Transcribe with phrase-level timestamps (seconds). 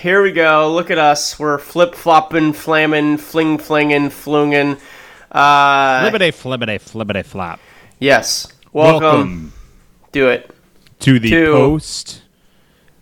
[0.00, 0.72] Here we go.
[0.74, 1.38] Look at us.
[1.38, 4.76] We're flip flopping, flamming, fling flinging, flunging.
[5.30, 7.60] Uh, Flippity flippity flippity flop.
[7.98, 8.48] yes.
[8.72, 9.52] Welcome.
[10.12, 10.50] Do it.
[11.00, 12.22] to the to- post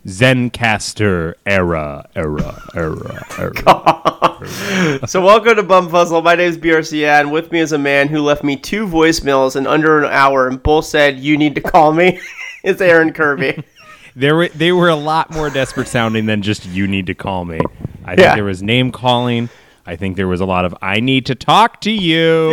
[0.05, 4.27] Zencastr era, era, era, era.
[5.05, 6.23] So welcome to Bumfuzzle.
[6.23, 9.55] My name is BRC and with me is a man who left me two voicemails
[9.55, 12.19] in under an hour and both said you need to call me.
[12.63, 13.63] it's Aaron Kirby.
[14.13, 17.45] There were they were a lot more desperate sounding than just you need to call
[17.45, 17.61] me.
[18.03, 18.35] I think Yeah.
[18.35, 19.47] there was name calling.
[19.85, 22.51] I think there was a lot of I need to talk to you.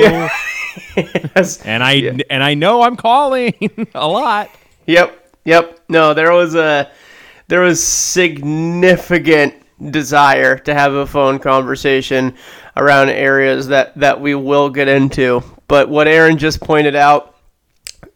[0.96, 1.60] Yes.
[1.66, 2.12] And I Yeah.
[2.30, 3.54] and I know I'm calling
[3.92, 4.50] a lot.
[4.86, 5.32] Yep.
[5.46, 5.80] Yep.
[5.88, 6.92] No, there was a
[7.48, 9.54] there was significant
[9.90, 12.34] desire to have a phone conversation
[12.76, 15.42] around areas that that we will get into.
[15.68, 17.36] But what Aaron just pointed out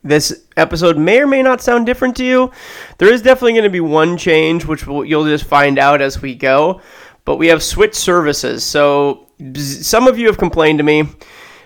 [0.05, 2.51] this episode may or may not sound different to you.
[2.99, 6.21] There is definitely going to be one change, which we'll, you'll just find out as
[6.21, 6.81] we go.
[7.25, 8.65] But we have switched services.
[8.65, 11.05] So some of you have complained to me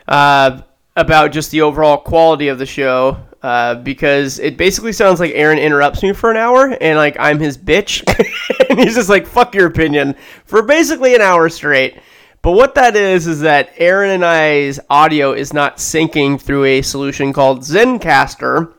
[0.07, 0.61] uh,
[0.97, 5.57] about just the overall quality of the show uh, because it basically sounds like Aaron
[5.57, 8.03] interrupts me for an hour and like I'm his bitch.
[8.69, 10.17] and he's just like, fuck your opinion
[10.47, 11.97] for basically an hour straight.
[12.43, 16.83] But what that is is that Aaron and I's audio is not syncing through a
[16.83, 18.75] solution called Zencastr.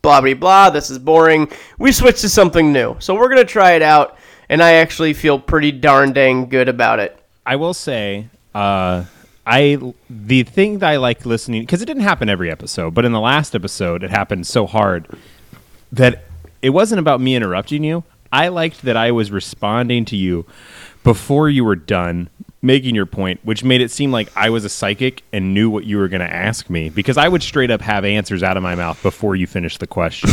[0.00, 0.70] Blah blah blah.
[0.70, 1.50] This is boring.
[1.78, 4.16] We switched to something new, so we're gonna try it out,
[4.48, 7.22] and I actually feel pretty darn dang good about it.
[7.44, 9.04] I will say, uh,
[9.50, 13.10] I the thing that I like listening because it didn't happen every episode, but in
[13.10, 15.08] the last episode, it happened so hard
[15.90, 16.22] that
[16.62, 18.04] it wasn't about me interrupting you.
[18.32, 20.46] I liked that I was responding to you
[21.02, 22.30] before you were done
[22.62, 25.84] making your point, which made it seem like I was a psychic and knew what
[25.84, 28.62] you were going to ask me because I would straight up have answers out of
[28.62, 30.30] my mouth before you finished the question.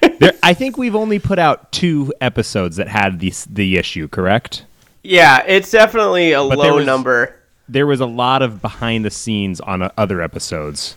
[0.20, 4.64] there, I think we've only put out two episodes that had the the issue, correct?
[5.04, 7.36] Yeah, it's definitely a But low was- number.
[7.68, 10.96] there was a lot of behind the scenes on uh, other episodes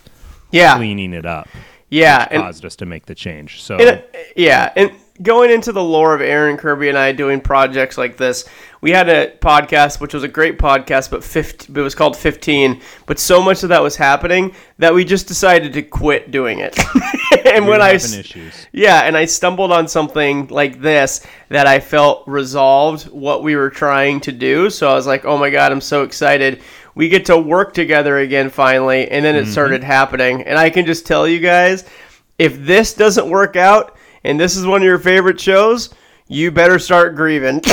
[0.50, 1.48] Yeah, cleaning it up
[1.90, 4.90] yeah, and, caused us to make the change so and, uh, yeah, and
[5.22, 8.46] going into the lore of Aaron Kirby and I doing projects like this,
[8.80, 12.80] we had a podcast which was a great podcast, but 15, it was called 15.
[13.06, 16.78] But so much of that was happening that we just decided to quit doing it.
[17.44, 21.80] and we when I issues Yeah, and I stumbled on something like this that I
[21.80, 24.70] felt resolved what we were trying to do.
[24.70, 26.62] So I was like, oh my God, I'm so excited.
[26.94, 29.08] We get to work together again finally.
[29.10, 29.52] And then it mm-hmm.
[29.52, 30.42] started happening.
[30.42, 31.84] And I can just tell you guys
[32.38, 35.90] if this doesn't work out and this is one of your favorite shows,
[36.28, 37.60] you better start grieving.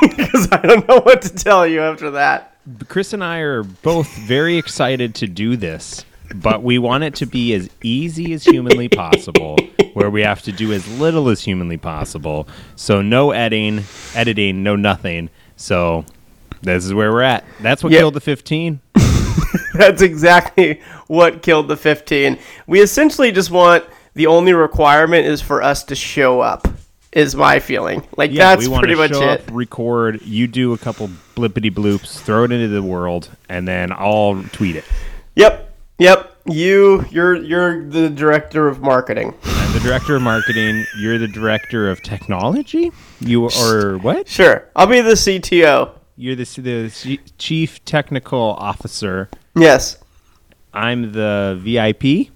[0.00, 2.56] Because I don't know what to tell you after that.
[2.88, 7.26] chris and i are both very excited to do this but we want it to
[7.26, 9.56] be as easy as humanly possible
[9.94, 13.84] where we have to do as little as humanly possible so no editing
[14.14, 16.04] editing no nothing so
[16.62, 18.00] this is where we're at that's what Yep.
[18.00, 18.80] killed the 15
[19.74, 22.38] That's exactly what killed the 15.
[22.66, 23.84] We essentially just want
[24.14, 26.66] the only requirement is for us to show up.
[27.16, 29.48] Is my feeling like that's we wanna pretty much show it.
[29.50, 34.44] Record, you do a couple blippity bloops, throw it into the world, and then I'll
[34.52, 34.84] tweet it.
[35.34, 36.36] Yep, yep.
[36.44, 39.34] You, you're you're the director of marketing.
[39.44, 40.84] I'm the director of marketing.
[40.98, 42.92] You're the director of technology.
[43.20, 44.28] You or what?
[44.28, 45.92] Sure, I'll be the CTO.
[46.18, 49.30] You're the the chief technical officer.
[49.54, 49.96] Yes.
[50.74, 52.30] I'm the VIP.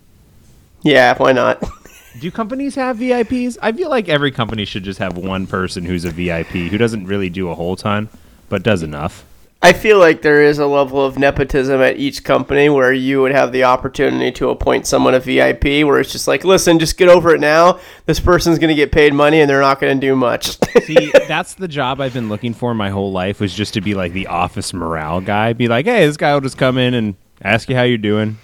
[0.81, 1.19] Yeah.
[1.19, 1.63] Why not?
[2.21, 3.57] Do companies have VIPs?
[3.63, 7.07] I feel like every company should just have one person who's a VIP who doesn't
[7.07, 8.11] really do a whole ton,
[8.51, 9.25] but does enough.
[9.63, 13.33] I feel like there is a level of nepotism at each company where you would
[13.33, 17.09] have the opportunity to appoint someone a VIP, where it's just like, listen, just get
[17.09, 17.79] over it now.
[18.07, 20.59] This person's going to get paid money and they're not going to do much.
[20.85, 23.95] See, that's the job I've been looking for my whole life was just to be
[23.95, 25.53] like the office morale guy.
[25.55, 28.39] Be like, hey, this guy will just come in and ask you how you're doing.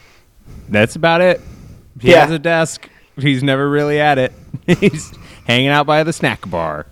[0.69, 1.41] That's about it.
[2.01, 2.23] He Yeah.
[2.23, 2.89] has a desk.
[3.17, 4.33] He's never really at it.
[4.67, 5.17] He's
[5.47, 6.87] hanging out by the snack bar.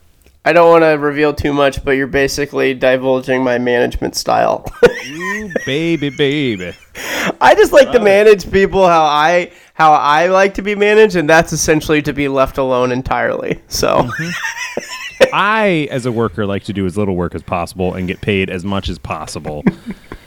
[0.47, 4.71] I don't want to reveal too much, but you're basically divulging my management style.
[5.09, 6.75] Ooh, baby, baby.
[7.41, 11.29] I just like to manage people how I how I like to be managed, and
[11.29, 13.63] that's essentially to be left alone entirely.
[13.69, 15.29] So, mm-hmm.
[15.33, 18.51] I, as a worker, like to do as little work as possible and get paid
[18.51, 19.65] as much as possible.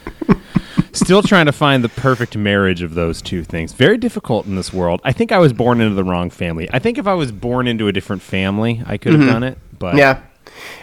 [0.98, 3.72] Still trying to find the perfect marriage of those two things.
[3.72, 5.00] Very difficult in this world.
[5.04, 6.68] I think I was born into the wrong family.
[6.72, 9.30] I think if I was born into a different family, I could have mm-hmm.
[9.30, 9.58] done it.
[9.78, 10.22] But yeah.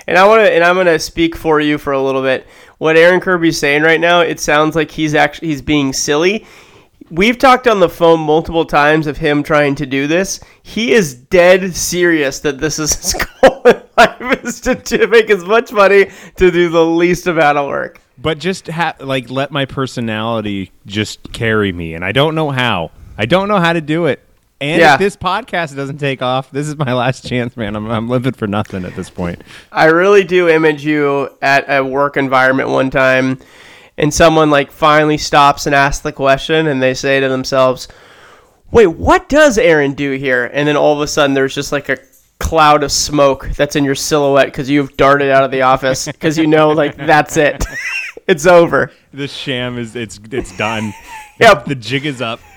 [0.07, 2.47] And I want to, and I'm going to speak for you for a little bit.
[2.77, 6.45] what Aaron Kirby's saying right now, it sounds like he's actually he's being silly.
[7.11, 10.39] We've talked on the phone multiple times of him trying to do this.
[10.63, 15.29] He is dead serious that this is his goal in life is to, to make
[15.29, 18.01] as much money to do the least amount of work.
[18.17, 22.91] But just ha- like let my personality just carry me, and I don't know how.
[23.17, 24.21] I don't know how to do it.
[24.61, 24.93] And Yeah.
[24.93, 27.75] if this podcast doesn't take off, this is my last chance, man.
[27.75, 29.41] I'm, I'm living for nothing at this point.
[29.71, 33.39] I really do image you at a work environment one time,
[33.97, 37.89] and someone like finally stops and asks the question, and they say to themselves,
[38.71, 41.89] "Wait, what does Aaron do here?" And then all of a sudden, there's just like
[41.89, 41.97] a
[42.39, 46.37] cloud of smoke that's in your silhouette because you've darted out of the office because
[46.37, 47.63] you know like that's it,
[48.27, 48.91] it's over.
[49.13, 50.93] The sham is it's it's done.
[51.37, 51.65] Yep.
[51.65, 52.39] The jig is up.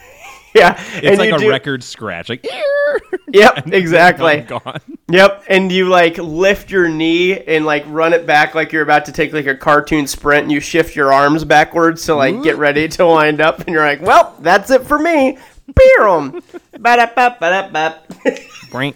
[0.55, 2.29] Yeah, It's like a do- record scratch.
[2.31, 2.45] Like
[3.33, 4.41] Yep, exactly.
[4.41, 4.81] Gone.
[5.11, 9.05] Yep, and you like lift your knee and like run it back like you're about
[9.05, 12.57] to take like a cartoon sprint and you shift your arms backwards to like get
[12.57, 15.37] ready to wind up and you're like, "Well, that's it for me."
[15.67, 16.41] Boom.
[16.79, 18.01] Ba-da-ba-ba-da-ba.
[18.71, 18.95] Boink.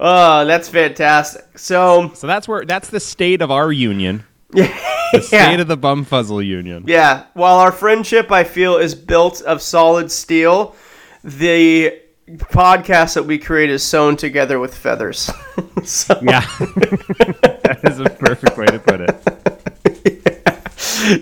[0.00, 1.56] Oh, that's fantastic.
[1.56, 4.24] So, So that's where that's the state of our union.
[4.54, 4.76] yeah.
[5.12, 6.84] The state of the bumfuzzle union.
[6.86, 10.76] Yeah, while our friendship I feel is built of solid steel,
[11.24, 11.98] the
[12.28, 15.30] podcast that we create is sewn together with feathers.
[15.84, 16.40] so, Yeah.
[16.60, 19.16] that is a perfect way to put it.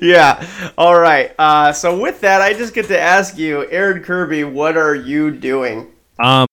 [0.03, 0.47] yeah.
[0.77, 1.33] All right.
[1.39, 5.31] Uh, so with that, I just get to ask you, Aaron Kirby, what are you
[5.31, 5.91] doing?
[6.23, 6.48] Um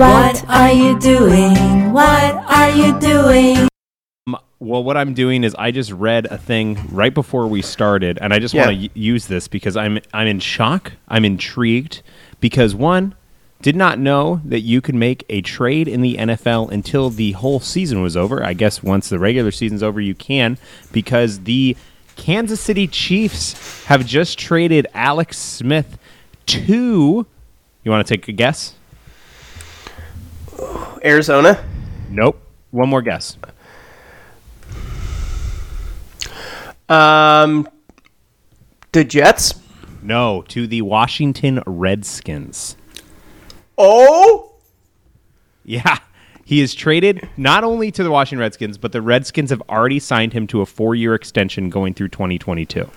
[0.00, 1.92] What are you doing?
[1.92, 3.68] What are you doing?
[4.26, 8.16] Um, well what I'm doing is I just read a thing right before we started
[8.22, 8.64] and I just Yeah.
[8.64, 10.92] want to y- use this because I'm I'm in shock.
[11.08, 12.00] I'm intrigued
[12.40, 13.14] because one
[13.60, 17.60] did not know that you could make a trade in the NFL until the whole
[17.60, 18.42] season was over.
[18.42, 20.56] I guess once the regular season's over you can
[20.92, 21.76] because the
[22.16, 25.98] Kansas City Chiefs have just traded Alex Smith
[26.46, 27.26] to
[27.84, 28.76] You want to take a guess?
[31.04, 31.64] Arizona.
[32.10, 32.40] Nope.
[32.70, 33.36] One more guess.
[36.88, 37.68] Um,
[38.92, 39.54] the Jets.
[40.02, 42.76] No, to the Washington Redskins.
[43.78, 44.52] Oh,
[45.64, 45.98] Yeah.
[46.44, 50.32] He is traded not only to the Washington Redskins, but the Redskins have already signed
[50.32, 52.90] him to a four year extension going through 2022.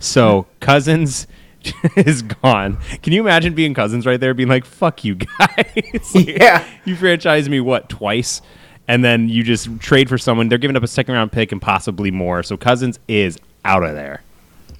[0.00, 1.26] So Cousins
[1.96, 2.78] is gone.
[3.02, 5.30] Can you imagine being Cousins right there, being like, fuck you guys?
[6.14, 6.66] Like, Yeah.
[6.84, 8.42] You franchise me, what, twice?
[8.86, 10.48] And then you just trade for someone.
[10.48, 12.42] They're giving up a second round pick and possibly more.
[12.42, 14.22] So Cousins is out of there,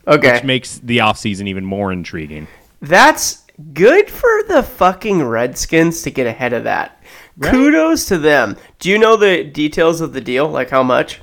[0.06, 0.32] okay.
[0.32, 2.46] which makes the offseason even more intriguing.
[2.80, 7.00] That's good for the fucking Redskins to get ahead of that.
[7.40, 8.56] Kudos to them.
[8.78, 10.48] Do you know the details of the deal?
[10.48, 11.20] Like how much?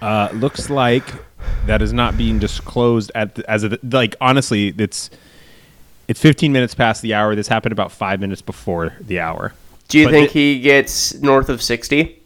[0.00, 1.04] Uh, looks like
[1.66, 5.10] that is not being disclosed at the, as of like honestly, it's
[6.08, 7.34] it's 15 minutes past the hour.
[7.34, 9.52] This happened about five minutes before the hour.
[9.88, 12.20] Do you But think the- he gets north of 60?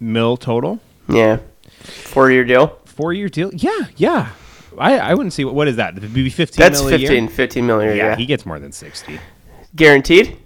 [0.00, 1.38] Mil total, Yeah.
[1.82, 2.78] Four year deal?
[2.84, 3.50] four year deal.
[3.54, 4.30] Yeah, yeah.
[4.78, 5.96] I, I wouldn't see what, what is that?
[5.96, 7.08] It'd be 15 That's mil a year?
[7.08, 7.96] 15, 15 million.
[7.96, 8.16] Yeah, Yeah.
[8.16, 9.20] he gets more than 60.
[9.76, 10.36] Guaranteed?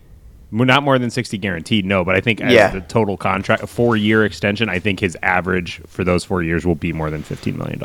[0.50, 2.70] Not more than 60 guaranteed, no, but I think as Yeah.
[2.70, 6.64] the total contract, a four year extension, I think his average for those four years
[6.64, 7.82] will be more than $15 million.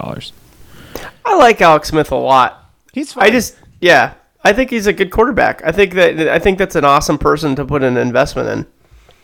[1.25, 2.69] I like Alex Smith a lot.
[2.93, 4.13] He's I just, yeah.
[4.43, 5.61] I think he's a good quarterback.
[5.63, 8.65] I think that I think that's an awesome person to put an investment in.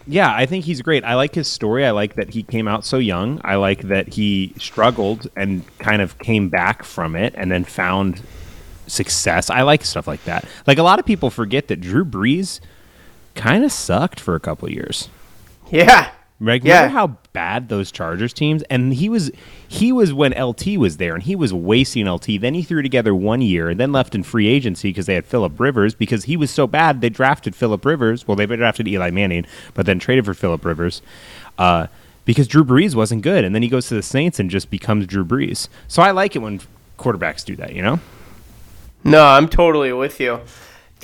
[0.05, 1.03] Yeah, I think he's great.
[1.03, 1.85] I like his story.
[1.85, 3.41] I like that he came out so young.
[3.43, 8.21] I like that he struggled and kind of came back from it and then found
[8.85, 9.49] success.
[9.49, 10.45] I like stuff like that.
[10.65, 12.59] Like a lot of people forget that Drew Brees
[13.37, 15.07] kind of sucked for a couple years.
[15.71, 16.09] Yeah.
[16.63, 16.81] Yeah.
[16.81, 18.61] remember how bad those Chargers teams?
[18.63, 19.31] And he was
[19.67, 22.39] he was when LT was there, and he was wasting LT.
[22.39, 25.25] Then he threw together one year, and then left in free agency because they had
[25.25, 25.95] Philip Rivers.
[25.95, 28.27] Because he was so bad, they drafted Philip Rivers.
[28.27, 31.01] Well, they drafted Eli Manning, but then traded for Philip Rivers
[31.57, 31.87] uh,
[32.25, 33.43] because Drew Brees wasn't good.
[33.43, 35.69] And then he goes to the Saints and just becomes Drew Brees.
[35.87, 36.61] So I like it when
[36.99, 37.73] quarterbacks do that.
[37.73, 37.99] You know?
[39.03, 40.41] No, I'm totally with you.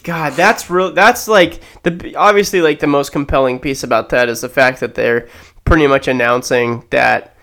[0.04, 0.92] God, that's real.
[0.92, 4.96] That's like the obviously like the most compelling piece about that is the fact that
[4.96, 5.28] they're
[5.66, 7.36] pretty much announcing that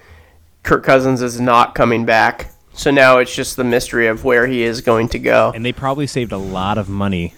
[0.62, 2.52] Kirk Cousins is not coming back.
[2.73, 5.52] So now it's just the mystery of where he is going to go.
[5.55, 7.35] And they probably saved a lot of money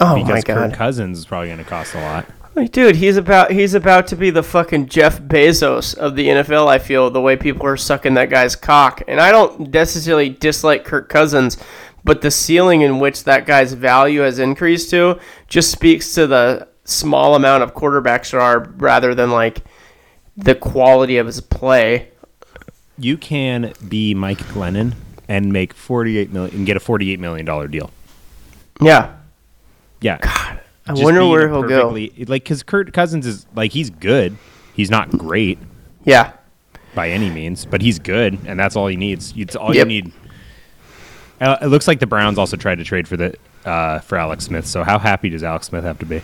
[0.00, 2.26] Oh because my Kirk god, Cousins is probably going to cost a lot.
[2.54, 6.68] Like, dude, he's about he's about to be the fucking Jeff Bezos of the NFL.
[6.68, 10.84] I feel the way people are sucking that guy's cock, and I don't necessarily dislike
[10.84, 11.56] Kirk Cousins,
[12.04, 15.18] but the ceiling in which that guy's value has increased to
[15.48, 19.62] just speaks to the small amount of quarterbacks there are, rather than like
[20.36, 22.10] the quality of his play.
[22.98, 24.94] You can be Mike Glennon
[25.26, 27.90] and make forty eight million and get a forty eight million dollar deal.
[28.78, 29.14] Yeah.
[30.02, 30.51] Yeah.
[30.86, 31.88] I wonder where he'll go.
[31.90, 34.36] Like, because Kirk Cousins is like he's good.
[34.74, 35.58] He's not great
[36.04, 36.32] Yeah.
[36.94, 39.32] by any means, but he's good, and that's all he needs.
[39.36, 39.86] It's all Yep.
[39.88, 40.12] you need.
[41.40, 43.34] Uh, it looks like the Browns also tried to trade for the
[43.64, 44.66] uh, for Alex Smith.
[44.66, 46.20] So how happy does Alex Smith have to be?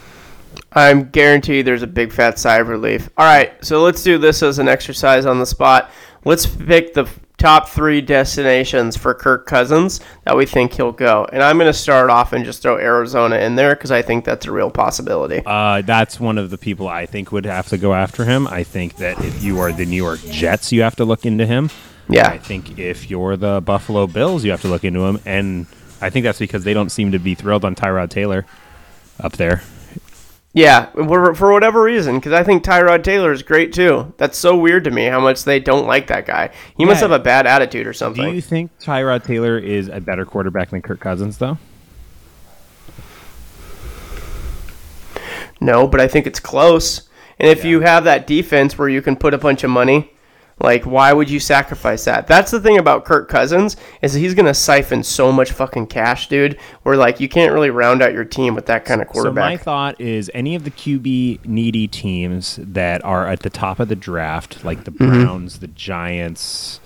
[0.72, 3.08] I'm guaranteed there's a big fat sigh of relief.
[3.16, 5.90] All right, so let's do this as an exercise on the spot.
[6.24, 11.26] Let's pick the top three destinations for Kirk Cousins that we think he'll go.
[11.32, 14.24] And I'm going to start off and just throw Arizona in there because I think
[14.24, 15.42] that's a real possibility.
[15.46, 18.46] Uh, that's one of the people I think would have to go after him.
[18.48, 21.46] I think that if you are the New York Jets, you have to look into
[21.46, 21.70] him.
[22.08, 22.28] Yeah.
[22.28, 25.66] I think if you're the Buffalo Bills, you have to look into him, and
[26.00, 28.46] I think that's because they don't seem to be thrilled on Tyrod Taylor
[29.20, 29.62] up there.
[30.58, 34.12] Yeah, for for whatever reason, because I think Tyrod Taylor is great too.
[34.16, 36.50] That's so weird to me how much they don't like that guy.
[36.76, 38.24] He must have a bad attitude or something.
[38.24, 41.58] Do you think Tyrod Taylor is a better quarterback than Kirk Cousins, though?
[45.60, 47.08] No, but I think it's close.
[47.38, 50.10] And if you have that defense where you can put a bunch of money,
[50.60, 52.26] like why would you sacrifice that?
[52.26, 56.58] That's the thing about Kirk Cousins is he's gonna siphon so much fucking cash, dude.
[56.82, 59.44] Where like you can't really round out your team with that kind of quarterback.
[59.44, 63.80] So my thought is any of the QB needy teams that are at the top
[63.80, 66.80] of the draft, like the Browns, the Giants,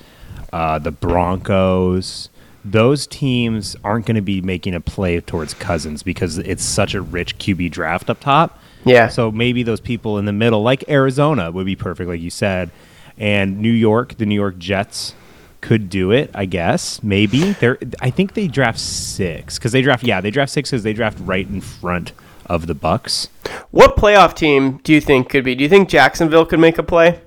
[0.52, 2.28] uh, the Broncos,
[2.64, 7.00] those teams aren't going to be making a play towards Cousins because it's such a
[7.00, 8.58] rich QB draft up top.
[8.84, 9.08] yeah.
[9.08, 12.70] So maybe those people in the middle, like Arizona, would be perfect, like you said,
[13.18, 15.14] and New York, the New York Jets
[15.60, 16.30] could do it.
[16.34, 17.78] I guess maybe they're.
[18.00, 20.04] I think they draft six because they draft.
[20.04, 22.12] Yeah, they draft six because they draft right in front
[22.46, 23.28] of the Bucks.
[23.70, 25.54] what playoff team do you think could be?
[25.54, 27.20] Do you think Jacksonville could make a play?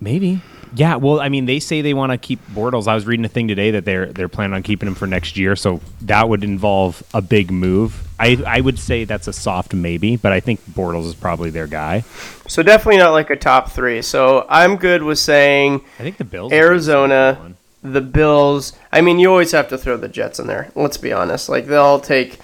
[0.00, 0.40] Maybe.
[0.74, 0.96] Yeah.
[0.96, 2.86] Well, I mean, they say they want to keep Bortles.
[2.86, 5.36] I was reading a thing today that they're they're planning on keeping him for next
[5.36, 8.06] year, so that would involve a big move.
[8.18, 11.66] I I would say that's a soft maybe, but I think Bortles is probably their
[11.66, 12.04] guy.
[12.46, 14.02] So definitely not like a top three.
[14.02, 16.50] So I'm good with saying I think the Bills.
[16.50, 18.72] would be a Arizona, the Bills.
[18.92, 20.70] I mean, you always have to throw the Jets in there.
[20.74, 21.48] Let's be honest.
[21.48, 22.38] Like they'll take,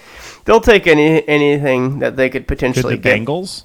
[0.45, 3.21] they'll take any anything that they could Could potentially the get.
[3.21, 3.64] Bengals?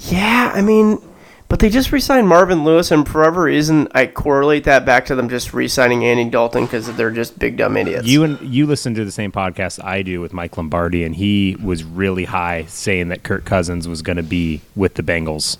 [0.00, 1.00] Yeah, I mean,
[1.48, 5.14] but they just re-signed Marvin Lewis, and for whatever reason, I correlate that back to
[5.14, 8.06] them just re-signing Andy Dalton because they're just big dumb idiots.
[8.06, 11.56] You and you listen to the same podcast I do with Mike Lombardi, and he
[11.62, 15.56] was really high saying that Kirk Cousins was going to be with the Bengals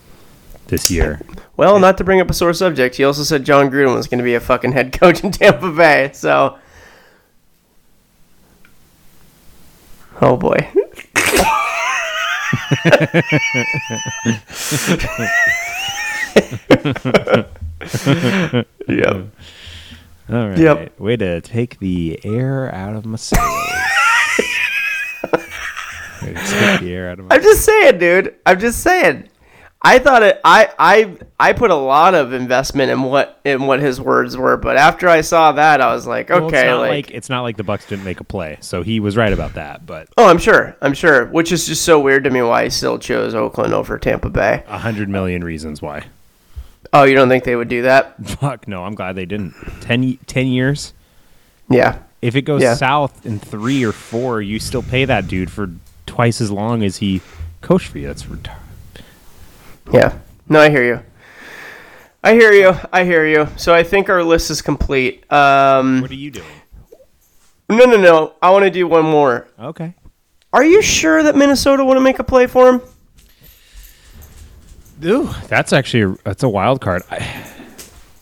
[0.67, 1.23] this year.
[1.57, 4.19] well, not to bring up a sore subject, he also said Jon Gruden was going
[4.19, 6.11] to be a fucking head coach in Tampa Bay.
[6.13, 6.59] So,
[10.21, 10.69] oh boy.
[18.89, 19.27] yep.
[20.31, 21.01] All right, Yep.
[21.01, 23.43] way to take the air out of my sails.
[26.21, 27.35] take the air out of my.
[27.37, 28.35] I'm just saying, dude.
[28.45, 29.29] I'm just saying.
[29.81, 30.41] I thought it.
[30.45, 34.57] I I I put a lot of investment in what in what his words were,
[34.57, 37.31] but after I saw that, I was like, Well, okay, it's not like, like, it's
[37.31, 39.87] not like the Bucks didn't make a play, so he was right about that.
[39.87, 41.27] But oh, I'm sure, I'm sure.
[41.27, 44.65] Which is just so weird to me why he still chose Oakland over Tampa Bay.
[44.67, 46.05] a hundred million reasons why.
[46.93, 48.17] Oh, you don't think they would do that?
[48.41, 49.55] Fuck no, I'm glad they didn't.
[49.81, 50.95] Ten, 10 years.
[51.71, 52.75] Yeah, If it goes Yeah.
[52.75, 55.71] south in three or four, you still pay that dude for
[56.07, 57.21] twice as long as he
[57.61, 58.07] coached for you.
[58.07, 58.57] That's retarded.
[59.93, 60.15] yeah.
[60.49, 61.01] No, I hear you.
[62.25, 62.75] I hear you.
[62.93, 63.49] I hear you.
[63.57, 65.31] So I think our list is complete.
[65.31, 66.47] Um, What are you doing?
[67.69, 68.33] no, no, no.
[68.43, 69.47] I want to do one more.
[69.61, 69.95] Okay.
[70.53, 72.81] Are you sure that Minnesota want to make a play for him?
[75.05, 77.03] Ooh, that's actually that's a wild card.
[77.11, 77.45] I,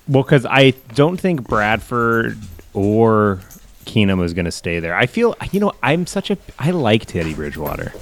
[0.08, 2.38] well, because I don't think Bradford
[2.74, 3.40] or
[3.86, 4.94] Keenum is going to stay there.
[4.94, 7.92] I feel you know I'm such a I like Teddy Bridgewater.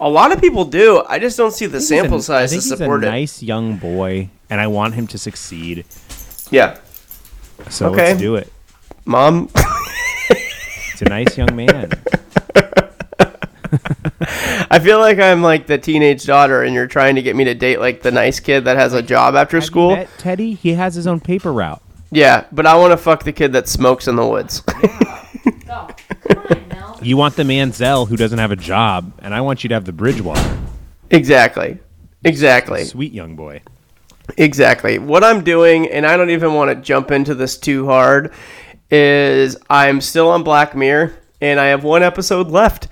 [0.00, 1.02] A lot of people do.
[1.08, 3.08] I just don't see the He's sample a- size I to think he's support a
[3.08, 3.10] it.
[3.10, 5.84] nice young boy, and I want him to succeed.
[6.50, 6.78] Yeah,
[7.68, 8.08] So Okay.
[8.10, 8.52] let's do it.
[9.04, 9.50] mom.
[10.92, 11.90] It's a nice young man.
[14.70, 17.54] I feel like I'm like the teenage daughter, and you're trying to get me to
[17.54, 19.96] date like the nice kid that has a job after Have you school.
[19.96, 21.82] met Teddy, he has his own paper route.
[22.10, 24.60] Yeah, but I want to fuck the kid that smokes in the woods.
[25.66, 25.88] Go.
[26.28, 26.98] Come on, Mel.
[27.02, 29.84] You want the Manziel who doesn't have a job, and I want you to have
[29.84, 30.58] the Bridgewater.
[31.10, 31.78] exactly.
[32.24, 32.84] Exactly.
[32.84, 33.62] Sweet young boy.
[34.36, 34.98] Exactly.
[34.98, 38.32] What I'm doing, and I don't even want to jump into this too hard,
[38.90, 42.88] is I'm still on Black Mirror, and I have one episode left,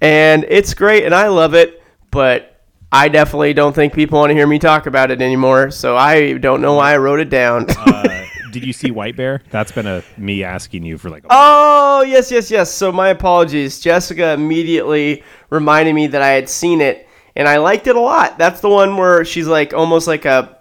[0.00, 2.50] and it's great, and I love it, but
[2.92, 5.70] I definitely don't think people want to hear me talk about it anymore.
[5.70, 7.66] So I don't know why I wrote it down.
[7.68, 9.42] Uh, did you see White Bear?
[9.50, 11.24] That's been a me asking you for like.
[11.24, 12.72] A, oh yes, yes, yes.
[12.72, 13.80] So my apologies.
[13.80, 18.38] Jessica immediately reminded me that I had seen it, and I liked it a lot.
[18.38, 20.59] That's the one where she's like almost like a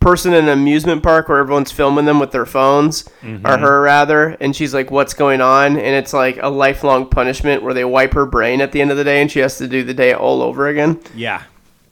[0.00, 4.28] person in an amusement park where everyone's filming them with their phones, or her rather,
[4.40, 8.12] and she's like, "What's going on?" And it's like a lifelong punishment where they wipe
[8.14, 10.12] her brain at the end of the day, and she has to do the day
[10.12, 11.00] all over again.
[11.14, 11.42] yeah.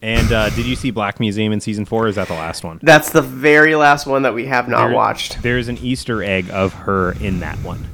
[0.03, 2.05] And uh, did you see Black Museum in season four?
[2.05, 2.79] Or is that the last one?
[2.83, 5.43] That's the very last one that we have not There- watched.
[5.43, 7.85] There's an Easter egg of her in that one.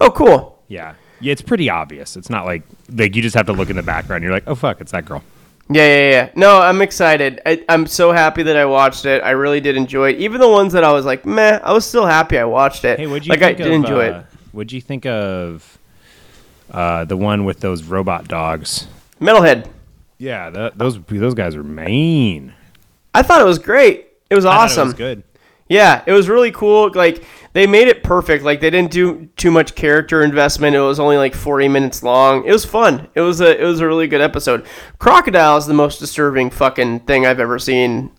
[0.00, 0.58] Oh, cool.
[0.68, 0.94] Yeah.
[1.20, 2.16] Yeah, it's pretty obvious.
[2.16, 4.22] It's not like like you just have to look in the background.
[4.24, 5.22] You're like, oh fuck, it's that girl.
[5.68, 6.30] Yeah, yeah, yeah.
[6.36, 7.40] No, I'm excited.
[7.44, 9.22] I, I'm so happy that I watched it.
[9.22, 10.18] I really did enjoy it.
[10.18, 13.00] Even the ones that I was like, meh, I was still happy I watched it.
[13.00, 14.26] Hey, what'd you like think I did of, enjoy uh, it.
[14.52, 15.78] What'd you think of
[16.70, 18.86] uh, the one with those robot dogs?
[19.20, 19.68] Metalhead.
[20.18, 22.54] Yeah, that, those those guys are mean.
[23.12, 24.06] I thought it was great.
[24.30, 24.82] It was awesome.
[24.82, 25.22] it was good.
[25.68, 26.90] Yeah, it was really cool.
[26.94, 27.24] Like
[27.56, 28.44] they made it perfect.
[28.44, 30.76] Like they didn't do too much character investment.
[30.76, 32.44] It was only like 40 minutes long.
[32.44, 33.08] It was fun.
[33.14, 34.66] It was a it was a really good episode.
[34.98, 38.10] Crocodile is the most disturbing fucking thing I've ever seen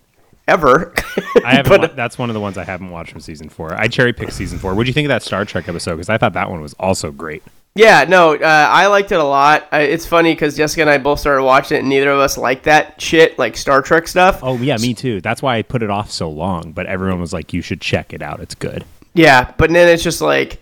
[0.48, 0.92] ever.
[1.46, 1.70] I haven't.
[1.70, 3.76] But- wa- that's one of the ones I haven't watched from season four.
[3.80, 4.74] I cherry picked season four.
[4.74, 5.98] What do you think of that Star Trek episode?
[5.98, 7.44] Because I thought that one was also great.
[7.76, 9.68] Yeah, no, uh, I liked it a lot.
[9.72, 12.36] Uh, it's funny because Jessica and I both started watching it, and neither of us
[12.36, 14.40] liked that shit, like Star Trek stuff.
[14.42, 15.22] Oh yeah, me too.
[15.22, 16.72] That's why I put it off so long.
[16.72, 18.40] But everyone was like, "You should check it out.
[18.40, 18.84] It's good."
[19.18, 20.62] Yeah, but then it's just like,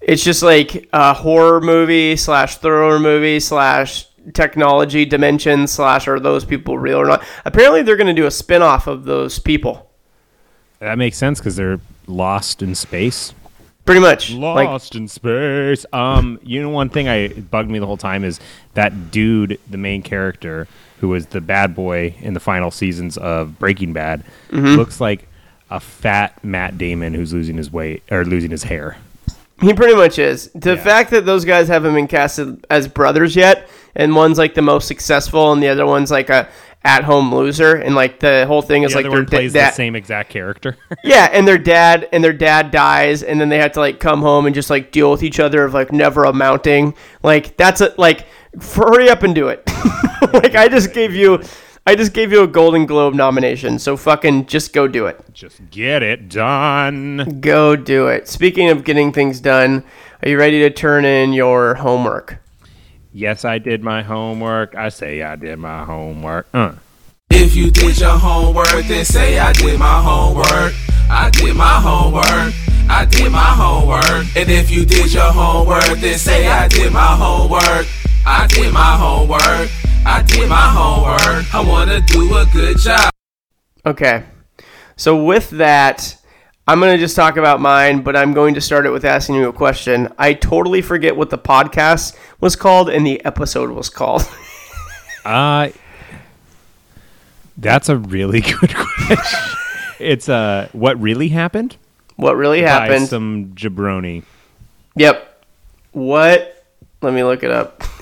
[0.00, 6.44] it's just like a horror movie slash thriller movie slash technology dimension slash are those
[6.44, 7.24] people real or not?
[7.44, 9.90] Apparently, they're going to do a spin off of those people.
[10.80, 13.32] That makes sense because they're lost in space.
[13.84, 14.32] Pretty much.
[14.32, 15.86] Like, Lost in space.
[15.92, 18.40] Um, you know, one thing I bugged me the whole time is
[18.74, 20.66] that dude, the main character,
[20.98, 24.74] who was the bad boy in the final seasons of Breaking Bad, Mm-hmm.
[24.76, 25.28] looks like
[25.70, 28.96] a fat Matt Damon who's losing his weight or losing his hair.
[29.60, 30.50] He pretty much is.
[30.54, 30.82] The Yeah.
[30.84, 34.86] fact that those guys haven't been casted as brothers yet, and one's like the most
[34.86, 36.46] successful, and the other one's like a
[36.84, 39.72] at-home loser, and like the whole thing is The like their one plays da- the
[39.72, 40.76] same exact character.
[41.02, 44.20] Yeah, and their dad and their dad dies, and then they have to like come
[44.20, 46.94] home and just like deal with each other of like never amounting.
[47.22, 48.26] Like that's a like
[48.74, 49.62] hurry up and do it.
[50.34, 51.42] like I just gave you,
[51.88, 55.24] I just gave you a Golden Globe nomination, so fucking just go do it.
[55.32, 57.38] Just get it done.
[57.40, 58.26] Go do it.
[58.26, 59.84] Speaking of getting things done,
[60.20, 62.38] are you ready to turn in your homework?
[63.12, 64.74] Yes, I did my homework.
[64.74, 66.48] I say I did my homework.
[66.52, 66.72] Uh.
[67.30, 70.74] If you did your homework, then say I did my homework.
[71.08, 72.52] I did my homework.
[72.90, 74.26] I did my homework.
[74.36, 77.86] And if you did your homework, then say I did my homework.
[78.28, 79.70] I did my homework.
[80.04, 81.54] I did my homework.
[81.54, 83.10] I wanna do a good job.
[83.84, 84.24] Okay.
[84.96, 86.16] So with that,
[86.66, 89.36] I'm going to just talk about mine, but I'm going to start it with asking
[89.36, 90.12] you a question.
[90.18, 94.22] I totally forget what the podcast was called and the episode was called.
[95.24, 95.70] Uh
[97.58, 99.38] That's a really good question.
[100.00, 101.76] it's uh what really happened?
[102.16, 103.08] what really By happened?
[103.08, 104.22] some jabroni.
[104.96, 105.44] Yep.
[105.92, 106.64] What?
[107.02, 107.82] Let me look it up.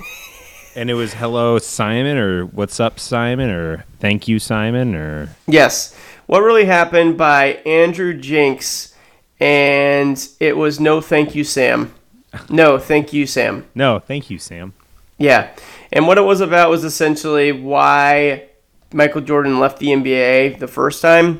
[0.75, 5.95] And it was hello Simon or what's up Simon or thank you Simon or Yes.
[6.25, 8.93] What really happened by Andrew Jenks
[9.39, 11.93] and it was no thank you Sam.
[12.49, 13.65] No, thank you Sam.
[13.75, 14.73] no, thank you Sam.
[15.17, 15.51] Yeah.
[15.93, 18.49] And what it was about was essentially why
[18.91, 21.39] Michael Jordan left the NBA the first time.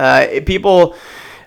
[0.00, 0.96] Uh, people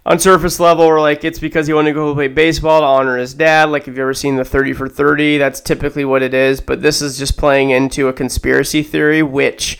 [0.08, 3.17] on surface level were like, it's because he wanted to go play baseball to honor
[3.17, 3.70] his dad.
[3.70, 6.62] Like, if you ever seen the 30 for 30, that's typically what it is.
[6.62, 9.78] But this is just playing into a conspiracy theory, which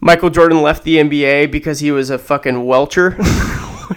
[0.00, 3.10] Michael Jordan left the NBA because he was a fucking welcher.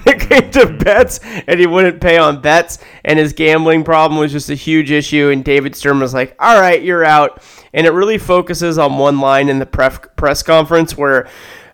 [0.04, 4.20] when it came to bets, and he wouldn't pay on bets, and his gambling problem
[4.20, 5.30] was just a huge issue.
[5.30, 7.42] And David Stern was like, "All right, you're out."
[7.74, 11.30] And it really focuses on one line in the pref- press conference where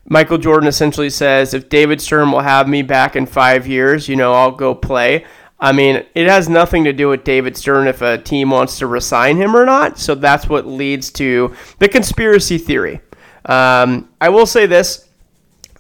[0.10, 4.16] Michael Jordan essentially says, "If David Stern will have me back in five years, you
[4.16, 5.26] know, I'll go play."
[5.60, 8.88] I mean, it has nothing to do with David Stern if a team wants to
[8.88, 10.00] resign him or not.
[10.00, 13.00] So that's what leads to the conspiracy theory.
[13.46, 15.08] Um, I will say this.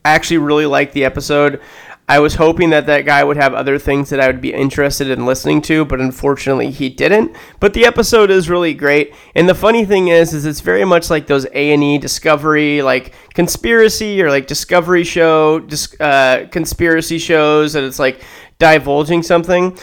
[0.05, 1.61] I actually really liked the episode.
[2.11, 5.09] I was hoping that that guy would have other things that I would be interested
[5.09, 7.33] in listening to, but unfortunately he didn't.
[7.61, 11.09] But the episode is really great, and the funny thing is, is it's very much
[11.09, 15.65] like those A and E Discovery, like conspiracy or like Discovery show,
[16.01, 18.21] uh, conspiracy shows, and it's like
[18.59, 19.77] divulging something.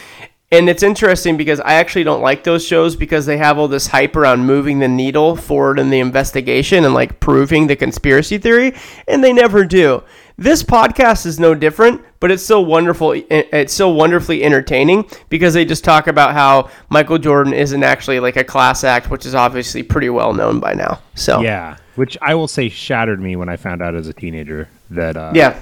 [0.52, 3.86] And it's interesting because I actually don't like those shows because they have all this
[3.86, 8.74] hype around moving the needle forward in the investigation and like proving the conspiracy theory,
[9.06, 10.02] and they never do.
[10.40, 13.12] This podcast is no different, but it's still wonderful.
[13.28, 18.36] It's still wonderfully entertaining because they just talk about how Michael Jordan isn't actually like
[18.36, 21.00] a class act, which is obviously pretty well known by now.
[21.16, 24.68] So Yeah, which I will say shattered me when I found out as a teenager
[24.90, 25.60] that uh, yeah.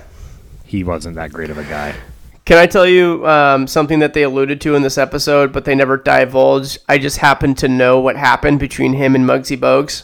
[0.67, 1.95] he wasn't that great of a guy.
[2.45, 5.75] Can I tell you um, something that they alluded to in this episode, but they
[5.75, 6.81] never divulged?
[6.87, 10.03] I just happened to know what happened between him and Muggsy Bogues.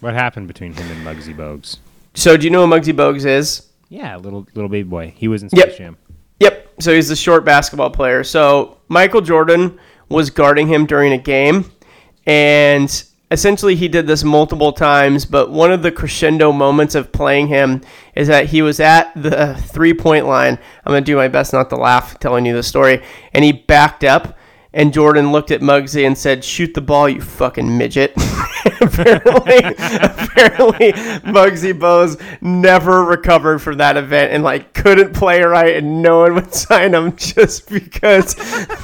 [0.00, 1.76] What happened between him and Muggsy Bogues?
[2.14, 3.67] So, do you know who Muggsy Bogues is?
[3.88, 5.14] Yeah, little little baby boy.
[5.16, 5.76] He was in Space Yep.
[5.78, 5.96] Jam.
[6.40, 6.68] Yep.
[6.80, 8.22] So he's the short basketball player.
[8.22, 11.70] So Michael Jordan was guarding him during a game,
[12.26, 15.24] and essentially he did this multiple times.
[15.26, 17.82] But one of the crescendo moments of playing him
[18.14, 20.58] is that he was at the three point line.
[20.84, 24.04] I'm gonna do my best not to laugh telling you the story, and he backed
[24.04, 24.37] up.
[24.72, 28.12] And Jordan looked at Muggsy and said, "Shoot the ball, you fucking midget."
[28.80, 30.92] apparently, apparently,
[31.24, 36.34] Muggsy Bogues never recovered from that event and like couldn't play right, and no one
[36.34, 38.36] would sign him just because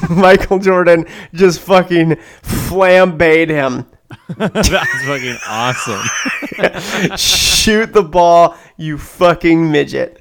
[0.11, 3.87] Michael Jordan just fucking flambéed him.
[4.39, 7.17] That's fucking awesome.
[7.17, 10.21] Shoot the ball, you fucking midget.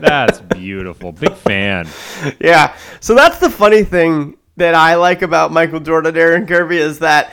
[0.00, 1.12] That's beautiful.
[1.12, 1.88] Big fan.
[2.40, 2.76] Yeah.
[3.00, 7.32] So that's the funny thing that I like about Michael Jordan, Aaron Kirby, is that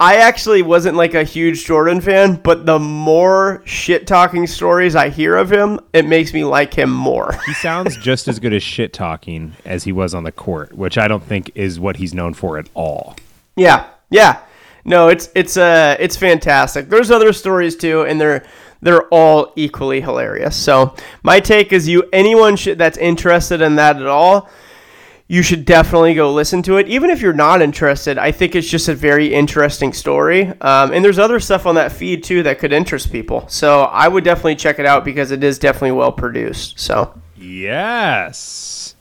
[0.00, 5.10] I actually wasn't like a huge Jordan fan, but the more shit talking stories I
[5.10, 7.38] hear of him, it makes me like him more.
[7.46, 10.96] He sounds just as good as shit talking as he was on the court, which
[10.98, 13.14] I don't think is what he's known for at all.
[13.56, 14.40] Yeah, yeah.
[14.84, 16.88] No, it's it's uh it's fantastic.
[16.88, 18.44] There's other stories too, and they're
[18.82, 20.56] they're all equally hilarious.
[20.56, 24.48] So my take is, you anyone should, that's interested in that at all,
[25.28, 26.88] you should definitely go listen to it.
[26.88, 30.48] Even if you're not interested, I think it's just a very interesting story.
[30.60, 33.46] Um, and there's other stuff on that feed too that could interest people.
[33.48, 36.80] So I would definitely check it out because it is definitely well produced.
[36.80, 38.96] So Yes.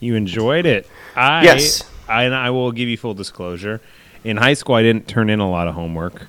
[0.00, 0.88] You enjoyed it.
[1.14, 1.84] I, Yes.
[2.08, 3.80] I, and I will give you full disclosure.
[4.24, 6.26] In high school, I didn't turn in a lot of homework.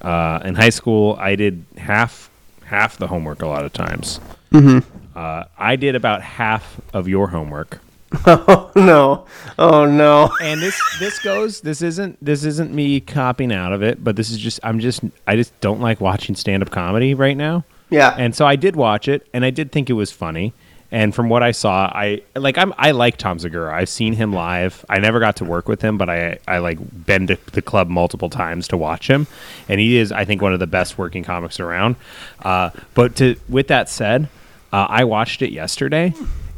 [0.00, 2.27] Uh, in high school, I did half
[2.68, 4.20] half the homework a lot of times.
[4.52, 4.78] Mm-hmm.
[5.16, 7.80] Uh, I did about half of your homework.
[8.26, 9.26] oh no,
[9.58, 10.30] oh no.
[10.40, 14.30] and this this goes this isn't this isn't me copying out of it but this
[14.30, 18.14] is just i'm just i just don't like watching stand-up comedy right now Yeah.
[18.16, 20.54] and so i did watch it and i did think it was funny
[20.90, 23.74] and from what i saw i like i'm i like tom segura.
[23.74, 24.84] I've seen him live.
[24.88, 27.88] I never got to work with him but i i like been to the club
[27.88, 29.26] multiple times to watch him.
[29.68, 31.96] And he is i think one of the best working comics around.
[32.42, 34.28] Uh, but to with that said
[34.72, 36.14] uh, i watched it yesterday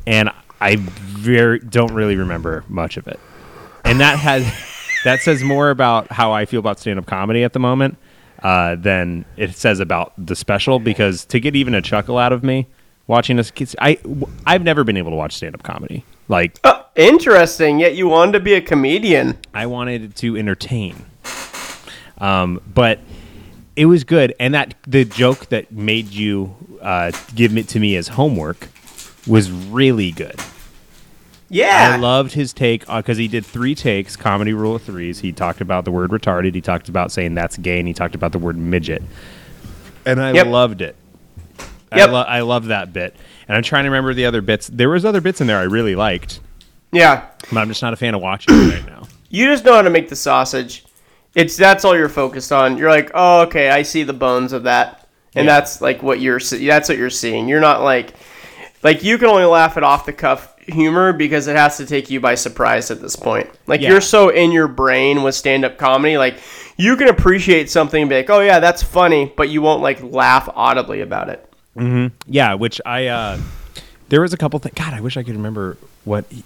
[0.07, 3.19] and i very don't really remember much of it.
[3.85, 4.45] And that has
[5.05, 7.97] that says more about how I feel about stand-up comedy at the moment
[8.43, 10.79] uh, than it says about the special.
[10.79, 12.67] Because to get even a chuckle out of me
[13.11, 13.99] watching this, I
[14.47, 16.05] I've never been able to watch stand-up comedy.
[16.29, 17.81] Like Uh, interesting.
[17.81, 19.37] Yet you wanted to be a comedian.
[19.53, 21.05] I wanted to entertain,
[22.19, 23.01] um, but
[23.77, 24.35] it was good.
[24.39, 28.69] And that the joke that made you uh, give it to me as homework
[29.27, 30.37] was really good.
[31.53, 31.95] Yeah.
[31.95, 35.19] I loved his take because he did three takes, comedy rule of threes.
[35.19, 36.55] He talked about the word retarded.
[36.55, 39.03] He talked about saying that's gay, and he talked about the word midget.
[40.07, 40.47] And I Yep.
[40.47, 40.95] loved it.
[41.95, 42.09] Yep.
[42.09, 43.17] I, lo- I love that bit.
[43.49, 44.69] And I'm trying to remember the other bits.
[44.69, 46.41] There was other bits in there I really liked,
[46.93, 47.27] yeah.
[47.53, 49.09] but I'm just not a fan of watching it right now.
[49.29, 50.85] You just know how to make the sausage.
[51.35, 52.77] It's that's all you're focused on.
[52.79, 55.53] You're like, oh, okay, I see the bones of that, and Yeah.
[55.61, 56.39] that's like what you're.
[56.41, 57.49] That's what you're seeing.
[57.49, 58.15] You're not like,
[58.83, 62.11] like you can only laugh at off the cuff humor because it has to take
[62.11, 63.49] you by surprise at this point.
[63.67, 63.91] Like Yeah.
[63.91, 66.37] you're so in your brain with stand up comedy, like
[66.77, 70.01] you can appreciate something and be like, oh yeah, that's funny, but you won't like
[70.03, 71.50] laugh audibly about it.
[71.77, 73.39] Yeah, which I uh,
[74.09, 74.75] there was a couple things.
[74.75, 76.45] God, I wish I could remember what he,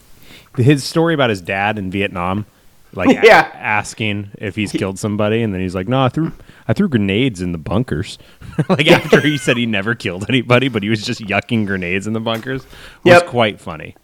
[0.57, 2.47] his story about his dad in Vietnam.
[2.93, 3.51] Like a- Yeah.
[3.55, 6.33] asking if he's killed somebody, and then he's like, "No, I threw
[6.69, 8.19] I threw grenades in the bunkers."
[8.69, 12.13] like after he said he never killed anybody, but he was just yucking grenades in
[12.13, 12.63] the bunkers.
[13.03, 13.27] Was Yep.
[13.27, 13.97] quite funny.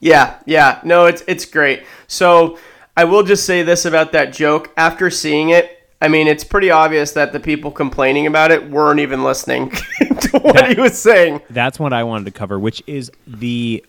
[0.00, 0.80] Yeah, yeah.
[0.84, 1.82] No, it's it's great.
[2.06, 2.58] So
[2.96, 4.70] I will just say this about that joke.
[4.76, 8.98] After seeing it, I mean, it's pretty obvious that the people complaining about it weren't
[9.00, 9.70] even listening
[10.30, 11.40] to what he was saying.
[11.50, 13.84] That's what I wanted to cover, which is the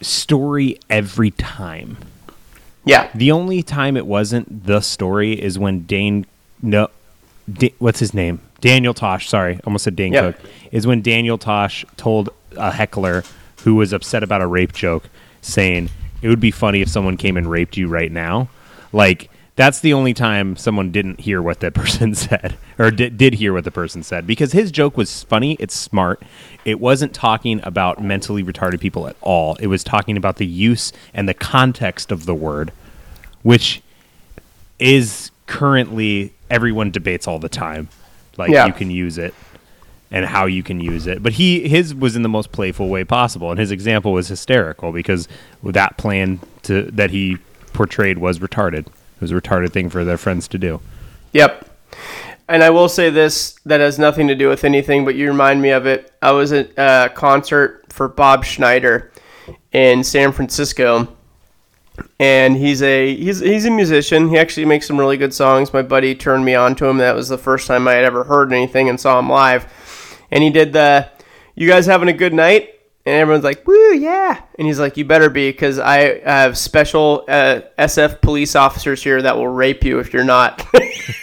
[0.00, 1.98] story every time.
[2.84, 6.24] Yeah, The only time it wasn't the story is when Dane
[6.62, 6.88] no
[7.52, 8.40] Da- what's his name?
[8.60, 10.36] Daniel Tosh, sorry, almost said Dane Yep.
[10.40, 10.50] Cook.
[10.72, 13.24] Is when Daniel Tosh told a heckler
[13.64, 15.08] who was upset about a rape joke,
[15.42, 15.90] saying
[16.22, 18.48] it would be funny if someone came and raped you right now.
[18.92, 23.34] Like that's the only time someone didn't hear what that person said or did, did
[23.34, 26.22] hear what the person said because his joke was funny it's smart.
[26.64, 29.56] It wasn't talking about mentally retarded people at all.
[29.56, 32.72] It was talking about the use and the context of the word
[33.42, 33.82] which
[34.78, 37.88] is currently everyone debates all the time
[38.36, 38.66] like Yeah.
[38.66, 39.34] you can use it
[40.12, 41.20] and how you can use it.
[41.20, 44.92] But he his was in the most playful way possible and his example was hysterical
[44.92, 45.26] because
[45.64, 47.38] that plan to that he
[47.72, 48.86] portrayed was retarded
[49.18, 50.80] it was a retarded thing for their friends to do
[51.32, 51.68] Yep.
[52.48, 55.60] And I will say this that has nothing to do with anything, but you remind
[55.60, 56.10] me of it.
[56.22, 59.12] I was at a concert for Bob Schneider
[59.72, 61.08] in San Francisco,
[62.18, 64.30] and he's a he's he's a musician.
[64.30, 65.74] He actually makes some really good songs.
[65.74, 66.96] My buddy turned me on to him.
[66.96, 69.66] That was the first time I had ever heard anything and saw him live.
[70.30, 71.10] And he did the
[71.54, 72.77] "You guys having a good night?"
[73.08, 77.24] And everyone's like, "Woo, yeah!" And he's like, "You better be, because I have special
[77.26, 80.62] uh, SF police officers here that will rape you if you're not."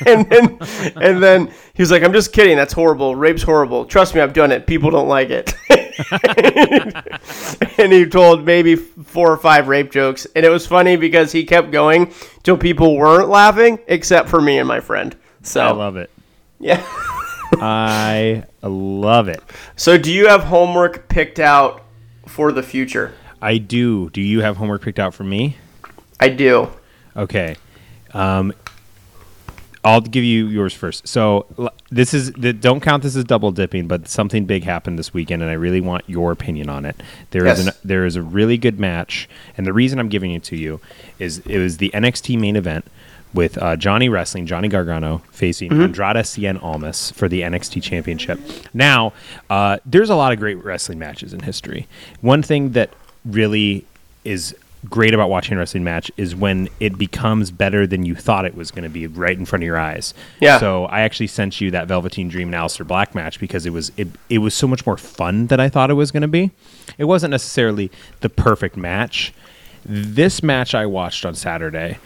[0.07, 0.57] and then,
[0.95, 2.57] and then he was like, "I'm just kidding.
[2.57, 3.15] That's horrible.
[3.15, 3.85] Rape's horrible.
[3.85, 4.65] Trust me, I've done it.
[4.65, 5.53] People don't like it."
[7.79, 11.45] and he told maybe four or five rape jokes, and it was funny because he
[11.45, 15.15] kept going till people weren't laughing, except for me and my friend.
[15.43, 16.09] So i love it
[16.59, 16.85] yeah.
[17.53, 19.41] i love it
[19.75, 21.83] So do you have homework picked out
[22.27, 23.13] for the future?
[23.41, 25.57] i do do you have homework picked out for me
[26.17, 26.69] I do.
[27.17, 27.57] Okay.
[28.13, 28.53] Um,
[29.83, 31.05] I'll give you yours first.
[31.09, 31.45] So
[31.91, 35.41] this is the, don't count this as double dipping, but something big happened this weekend,
[35.41, 36.95] and I really want your opinion on it.
[37.31, 37.67] There is Yes.
[37.67, 39.27] an, there is a really good match,
[39.57, 40.79] and the reason I'm giving it to you
[41.19, 42.85] is it was the NXT main event
[43.35, 48.39] with uh, Johnny Wrestling, Johnny Gargano facing Andrade Cien Almas for the NXT Championship.
[48.73, 49.13] Now,
[49.49, 51.87] uh, there's a lot of great wrestling matches in history.
[52.21, 52.91] One thing that
[53.25, 53.85] really
[54.23, 54.55] is
[54.89, 58.55] great about watching a wrestling match is when it becomes better than you thought it
[58.55, 60.13] was going to be right in front of your eyes.
[60.39, 60.59] Yeah.
[60.59, 63.91] So I actually sent you that Velveteen Dream and Aleister Black match because it was
[63.97, 66.51] it, it was so much more fun than I thought it was going to be.
[66.97, 69.33] It wasn't necessarily the perfect match.
[69.83, 71.99] This match I watched on Saturday,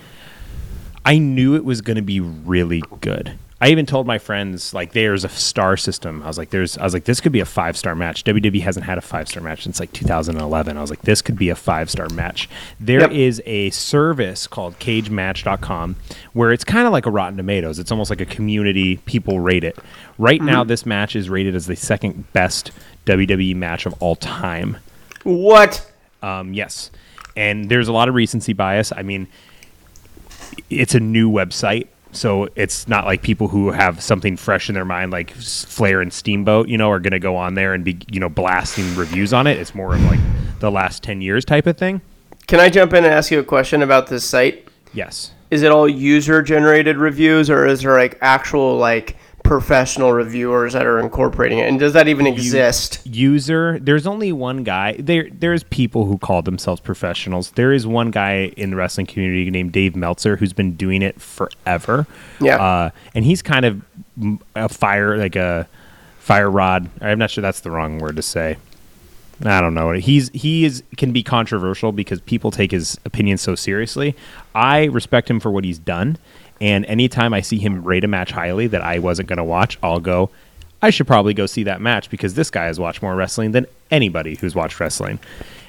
[1.06, 3.38] I knew it was going to be really good.
[3.62, 6.24] I even told my friends like there's a star system.
[6.24, 8.24] I was like there's I was like this could be a 5-star match.
[8.24, 10.78] WWE hasn't had a 5-star match since like 2011.
[10.78, 12.48] I was like this could be a 5-star match.
[12.80, 13.48] There is Yep.
[13.48, 15.98] a service called cagematch.com
[16.32, 17.80] where it's kind of like a Rotten Tomatoes.
[17.80, 19.78] It's almost like a community people rate it.
[20.18, 22.72] Right now this match is rated as the second best
[23.08, 24.78] WWE match of all time.
[25.24, 25.86] What?
[26.24, 26.92] Um, yes,
[27.36, 28.94] and there's a lot of recency bias.
[28.96, 29.28] I mean,
[30.70, 34.86] it's a new website, so it's not like people who have something fresh in their
[34.86, 38.00] mind, like Flair and Steamboat, you know, are going to go on there and be,
[38.12, 39.58] you know, blasting reviews on it.
[39.58, 40.20] It's more of like
[40.60, 42.02] the last ten years type of thing.
[42.48, 44.68] Can I jump in and ask you a question about this site?
[44.94, 45.32] Yes.
[45.52, 49.16] Is it all user generated reviews or is there like actual like
[49.50, 51.68] professional reviewers that are incorporating it?
[51.68, 53.02] And does that even exist?
[53.06, 58.12] user there's only one guy there there's people who call themselves professionals there is one
[58.12, 62.06] guy in the wrestling community named dave meltzer who's been doing it forever
[62.40, 62.58] Yeah.
[62.64, 63.82] uh, and he's kind of
[64.56, 65.68] a fire like a
[66.20, 68.58] fire rod i'm not sure that's the wrong word to say
[69.46, 69.94] I don't know.
[69.94, 74.14] He's he is can be controversial because people take his opinions so seriously.
[74.54, 76.18] I respect him for what he's done,
[76.62, 79.78] and anytime I see him rate a match highly that I wasn't going to watch,
[79.84, 80.30] I'll go.
[80.82, 83.66] I should probably go see that match because this guy has watched more wrestling than
[83.92, 85.20] anybody who's watched wrestling.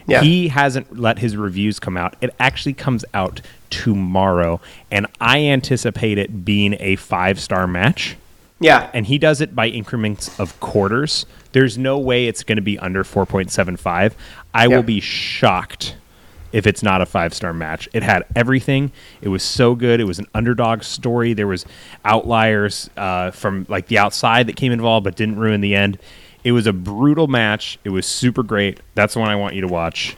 [0.07, 0.23] Yeah.
[0.23, 2.15] He hasn't let his reviews come out.
[2.21, 8.17] It actually comes out tomorrow, and I anticipate it being a five star match
[8.61, 8.91] Yeah.
[8.95, 11.27] and he does it by increments of quarters.
[11.53, 14.13] There's no way it's going to be under 4.75.
[14.55, 15.97] I will be shocked
[16.53, 17.89] if it's not a five star match.
[17.93, 18.93] It had everything.
[19.23, 20.01] It was so good.
[20.01, 21.33] It was an underdog story.
[21.33, 21.65] There was
[22.05, 25.99] outliers uh, from like the outside that came involved, but didn't ruin the end.
[26.43, 27.79] It was a brutal match.
[27.85, 28.81] It was super great.
[28.95, 30.17] That's the one I want you to watch.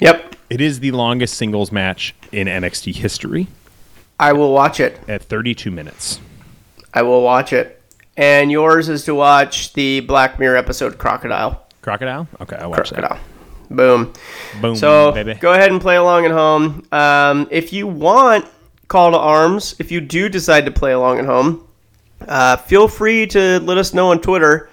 [0.00, 0.36] Yep.
[0.50, 3.46] It is the longest singles match in NXT history
[4.18, 5.00] I will watch it.
[5.08, 6.20] at 32 minutes.
[6.94, 7.80] I will watch it.
[8.16, 11.66] And yours is to watch the Black Mirror episode Crocodile.
[11.80, 12.28] Crocodile?
[12.40, 13.16] Okay, I'll watch Crocodile.
[13.16, 13.31] That.
[13.76, 14.12] Boom,
[14.60, 14.76] Boom.
[14.76, 15.34] So baby.
[15.34, 16.84] go ahead and play along at home.
[16.92, 18.46] Um, if you want
[18.88, 21.66] Call to Arms, if you do decide to play along at home,
[22.28, 24.68] uh, feel free to let us know on Twitter,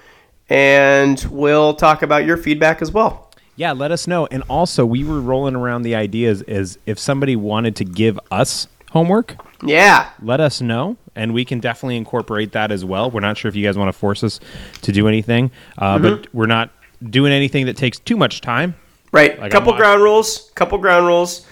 [0.49, 3.31] and we'll talk about your feedback as well.
[3.55, 4.25] Yeah, let us know.
[4.31, 8.67] And also, we were rolling around the ideas as if somebody wanted to give us
[8.91, 10.07] homework, Yeah.
[10.21, 13.11] let us know, and we can definitely incorporate that as well.
[13.11, 14.39] We're not sure if you guys want to force us
[14.81, 16.69] to do anything, uh, but we're not
[17.07, 18.75] doing anything that takes too much time.
[19.11, 19.39] Right.
[19.39, 20.51] Like, couple ground rules.
[20.55, 21.45] Couple ground rules.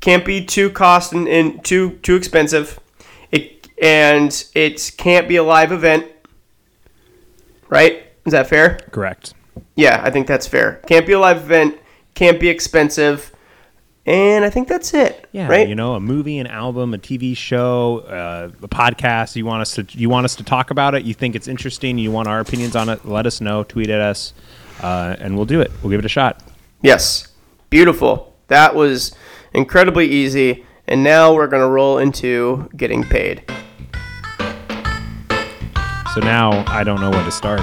[0.00, 2.78] Can't be too cost and, and too too expensive.
[3.30, 6.06] It and it can't be a live event.
[7.68, 8.04] Right?
[8.24, 8.78] Is that fair?
[8.90, 9.34] Correct.
[9.76, 10.80] Yeah, I think that's fair.
[10.86, 11.78] Can't be a live event.
[12.14, 13.32] Can't be expensive.
[14.04, 15.28] And I think that's it.
[15.30, 15.68] Yeah, Right.
[15.68, 19.36] you know, a movie, an album, a TV show, uh, a podcast.
[19.36, 21.04] You want us to you want us to talk about it.
[21.04, 21.98] You think it's interesting.
[21.98, 23.04] You want our opinions on it.
[23.06, 23.62] Let us know.
[23.62, 24.34] Tweet at us,
[24.82, 25.70] uh, and we'll do it.
[25.82, 26.42] We'll give it a shot.
[26.82, 27.28] Yes.
[27.70, 28.34] Beautiful.
[28.48, 29.14] That was
[29.54, 30.66] incredibly easy.
[30.88, 33.44] And now we're going to roll into getting paid.
[36.14, 37.60] So now I don't know where to start.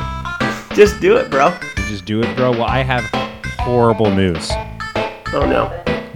[0.73, 1.53] Just do it, bro.
[1.89, 2.51] Just do it, bro.
[2.51, 3.03] Well, I have
[3.59, 4.49] horrible news.
[5.31, 5.71] Oh, no.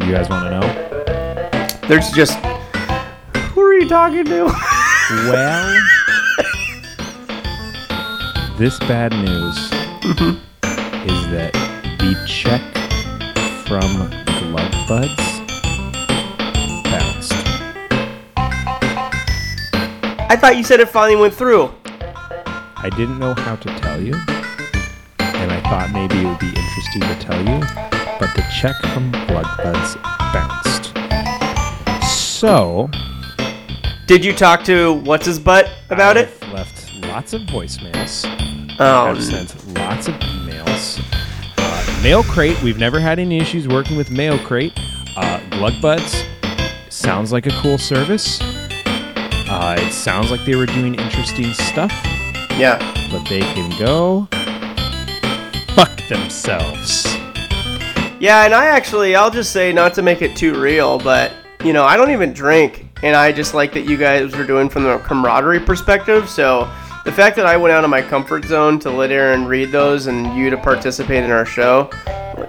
[0.06, 1.88] You guys want to know?
[1.88, 2.40] There's just.
[3.52, 4.52] Who are you talking to?
[5.10, 5.82] Well,
[8.58, 9.70] this bad news
[10.02, 11.10] mm-hmm.
[11.10, 11.52] is that
[12.00, 12.83] the check
[13.74, 15.40] from Glug Buds
[16.84, 17.34] bounced.
[20.30, 21.72] I thought you said it finally went through.
[22.46, 24.14] I didn't know how to tell you,
[25.18, 27.62] and I thought maybe it would be interesting to tell you,
[28.20, 29.96] but the check from Blood Buds
[30.32, 30.94] bounced.
[32.08, 32.92] So,
[34.06, 36.30] Did you talk to what's his butt about it?
[36.44, 38.24] I've left lots of voicemails.
[38.80, 41.23] Oh, I've sent lots of emails.
[42.04, 44.74] Mail Crate, we've never had any issues working with Mail Crate.
[45.16, 46.26] Uh, Glug Buds
[46.90, 48.42] sounds like a cool service.
[48.42, 51.94] Uh, it sounds like they were doing interesting stuff,
[52.58, 52.78] yeah.
[53.10, 54.28] but they can go
[55.76, 57.06] fuck themselves.
[58.20, 61.32] Yeah, and I actually, I'll just say, not to make it too real, but,
[61.64, 62.86] you know, I don't even drink.
[63.02, 66.30] And I just like that you guys were doing from the camaraderie perspective.
[66.30, 66.70] So
[67.04, 70.08] the fact that I went out of my comfort zone to let Aaron read those
[70.08, 71.90] and you to participate in our show,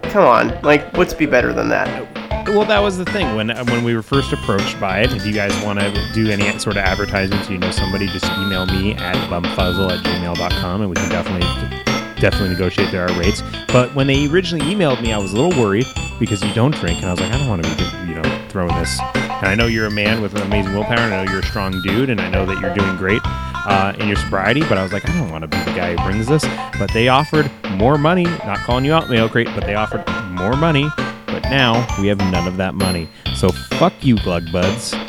[0.05, 0.61] come on.
[0.63, 2.49] Like, what's be better than that?
[2.49, 5.13] Well, that was the thing when when we were first approached by it.
[5.13, 8.67] If you guys want to do any sort of advertisements, you know somebody, just email
[8.67, 11.49] me at bumfuzzle at gmail.com and we can definitely
[12.21, 13.43] definitely negotiate their rates.
[13.69, 15.87] But when they originally emailed me, I was a little worried
[16.21, 18.47] because you don't drink, and I was like, I don't want to be you know
[18.51, 19.01] throwing this.
[19.15, 21.47] And I know you're a man with an amazing willpower, and I know you're a
[21.47, 23.23] strong dude, and I know that you're doing great
[23.65, 24.61] uh, in your sobriety.
[24.61, 26.45] But I was like, I don't want to be the guy who brings this.
[26.79, 28.25] But they offered more money.
[28.25, 30.89] Not calling you out, mail crate, but they offered more money.
[31.27, 33.09] But now we have none of that money.
[33.37, 33.49] So
[33.79, 34.95] fuck you, Glug Buds.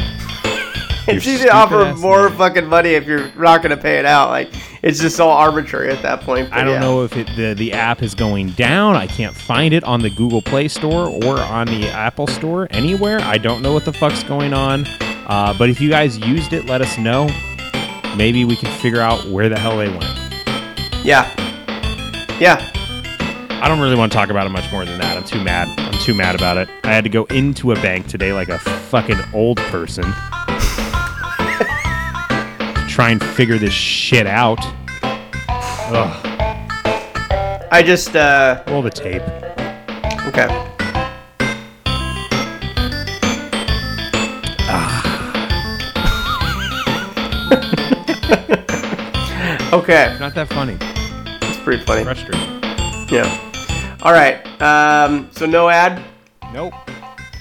[1.07, 4.29] It's easy to offer more fucking money if you're not going to pay it out.
[4.29, 4.49] Like,
[4.81, 6.51] it's just all arbitrary at that point.
[6.51, 6.79] I don't yeah.
[6.79, 8.95] know if it, the the app is going down.
[8.95, 13.19] I can't find it on the Google Play Store or on the Apple Store anywhere.
[13.19, 14.87] I don't know what the fuck's going on.
[15.27, 17.27] Uh, but if you guys used it, let us know.
[18.15, 20.05] Maybe we can figure out where the hell they went.
[21.03, 21.29] Yeah.
[22.39, 22.71] Yeah.
[23.61, 25.17] I don't really want to talk about it much more than that.
[25.17, 25.67] I'm too mad.
[25.79, 26.69] I'm too mad about it.
[26.83, 30.03] I had to go into a bank today like a fucking old person.
[30.03, 30.11] to
[32.87, 34.59] try and figure this shit out.
[35.03, 36.21] Ugh.
[37.71, 39.21] I just, uh, Roll the tape.
[40.27, 40.64] okay.
[49.73, 50.15] Okay.
[50.19, 50.77] Not that funny.
[50.81, 52.03] It's pretty funny.
[52.03, 52.41] Frustrating.
[53.09, 53.97] Yeah.
[54.01, 54.39] All right.
[54.61, 56.01] Um, so no ad.
[56.53, 56.73] Nope.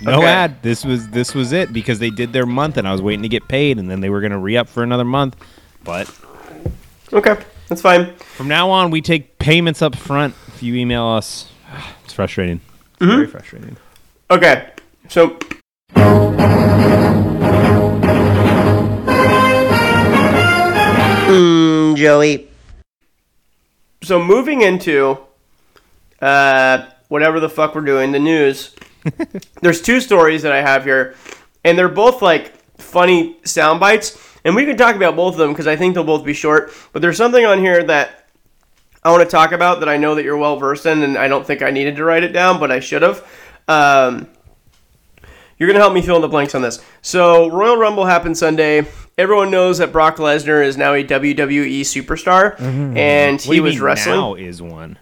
[0.02, 0.26] No Okay.
[0.26, 0.62] ad.
[0.62, 3.28] This was this was it because they did their month and I was waiting to
[3.28, 5.36] get paid and then they were going to re up for another month.
[5.84, 6.10] But
[7.12, 7.36] Okay,
[7.68, 8.14] that's fine.
[8.16, 11.50] from now on, we take payments up front if you email us.
[12.04, 12.60] It's frustrating.
[13.00, 13.76] It's Very frustrating.
[14.30, 14.70] Okay,
[15.08, 15.36] so
[21.38, 22.48] Mm, Joey.
[24.02, 25.18] so moving into
[26.20, 28.74] uh, whatever the fuck we're doing, the news.
[29.60, 31.14] there's two stories that I have here,
[31.64, 35.50] and they're both like funny sound bites, and we can talk about both of them
[35.50, 36.72] because I think they'll both be short.
[36.92, 38.28] But there's something on here that
[39.02, 41.28] I want to talk about that I know that you're well versed in, and I
[41.28, 43.26] don't think I needed to write it down, but I should have.
[43.68, 44.28] Um,
[45.58, 46.82] you're gonna help me fill in the blanks on this.
[47.02, 48.86] So Royal Rumble happened Sunday.
[49.16, 52.96] Everyone knows that Brock Lesnar is now a WWE superstar, mm-hmm.
[52.96, 54.98] and What do he was wrestling Now is one.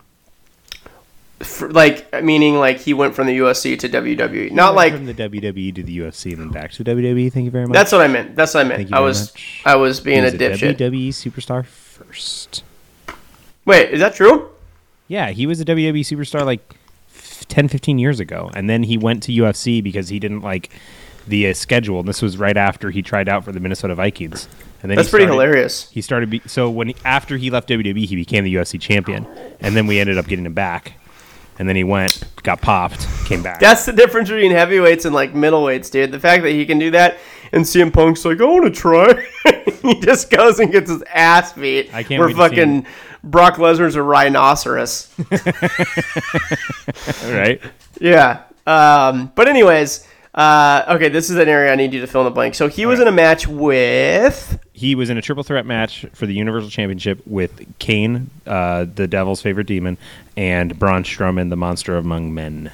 [1.41, 4.53] for, like meaning like he went from the UFC to WWE.
[4.53, 7.33] Not like from the WWE to the UFC and then back to WWE.
[7.33, 7.73] Thank you very much.
[7.75, 8.37] that's what I meant.
[8.37, 8.93] That's what I meant.
[8.93, 9.63] I was much.
[9.65, 10.77] I was being He a was dipshit.
[10.77, 12.63] WWE superstar first.
[13.65, 14.51] Wait, is that true?
[15.09, 16.75] Yeah, he was a WWE superstar like
[17.15, 18.51] f- 10, 15 years ago.
[18.55, 20.71] And then he went to UFC because he didn't like
[21.27, 22.01] the uh, schedule.
[22.01, 24.49] And this was right after he tried out for the Minnesota Vikings.
[24.83, 25.91] And then That's he pretty started- hilarious.
[25.91, 29.27] He started be- so when he, after he left WWE, he became the UFC champion,
[29.61, 30.95] and then we ended up getting him back.
[31.59, 33.61] and then he went, got popped, came back.
[33.61, 36.11] That's the difference between heavyweights and like middleweights, dude.
[36.11, 37.19] The fact that he can do that
[37.53, 39.27] and CM Punk's like, I want to try.
[39.83, 41.95] he just goes and gets his ass beat.
[41.95, 42.87] I can't Where wait to see fucking
[43.23, 45.15] Brock Lesnar's a rhinoceros.
[47.25, 47.61] right?
[48.01, 48.43] yeah.
[48.67, 52.27] Um, but anyways, uh, okay, this is an area I need you to fill in
[52.27, 52.55] the blank.
[52.55, 54.59] So he was in a match with.
[54.73, 59.07] He was in a triple threat match for the Universal Championship with Kane, uh, the
[59.07, 59.99] Devil's favorite demon,
[60.37, 62.71] and Braun Strowman, the monster among men.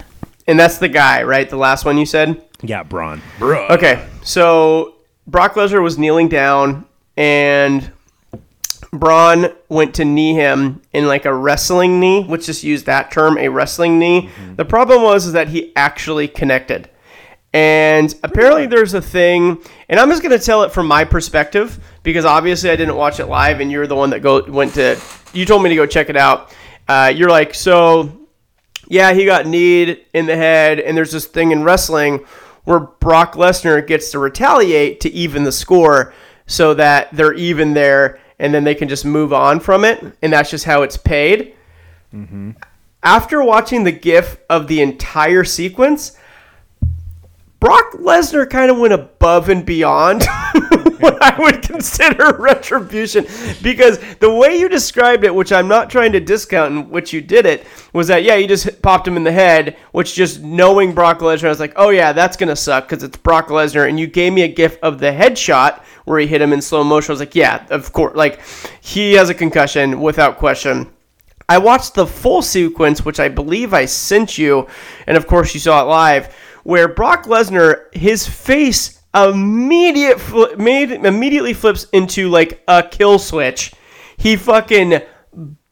[0.47, 1.49] And that's the guy, right?
[1.49, 2.43] The last one you said?
[2.63, 3.21] Yeah, Braun.
[3.39, 3.69] Bruh.
[3.71, 4.95] Okay, so
[5.27, 6.87] Brock Lesnar was kneeling down,
[7.17, 7.93] and
[8.91, 12.25] Braun went to knee him in like a wrestling knee.
[12.27, 14.31] Let's just use that term, a wrestling knee.
[14.57, 16.89] The problem was is that he actually connected,
[17.59, 22.25] and apparently there's a thing, and I'm just gonna tell it from my perspective because
[22.25, 24.97] obviously I didn't watch it live, and you're the one that go went to.
[25.33, 26.55] You told me to go check it out.
[26.87, 28.13] Uh, you're like so
[28.87, 32.25] yeah, he got kneed in the head, and there's this thing in wrestling
[32.63, 36.15] where Brock Lesnar gets to retaliate to even the score
[36.47, 40.33] so that they're even there, and then they can just move on from it, and
[40.33, 41.57] that's just how it's paid.
[43.03, 46.17] After watching the GIF of the entire sequence,
[47.61, 50.23] Brock Lesnar kind of went above and beyond
[51.01, 53.27] what I would consider retribution
[53.63, 57.21] because the way you described it, which I'm not trying to discount in which you
[57.21, 60.93] did it, was that yeah, you just popped him in the head, which just knowing
[60.93, 63.99] Brock Lesnar, I was like, oh yeah, that's gonna suck because it's Brock Lesnar, and
[63.99, 67.11] you gave me a gif of the headshot where he hit him in slow motion.
[67.11, 68.41] I was like, yeah, of course, like
[68.81, 70.91] he has a concussion without question.
[71.49, 74.69] I watched the full sequence, which I believe I sent you,
[75.07, 76.35] and of course you saw it live,
[76.69, 83.73] where Brock Lesnar, his face immediate fl- made, immediately flips into like a kill switch.
[84.19, 85.01] He fucking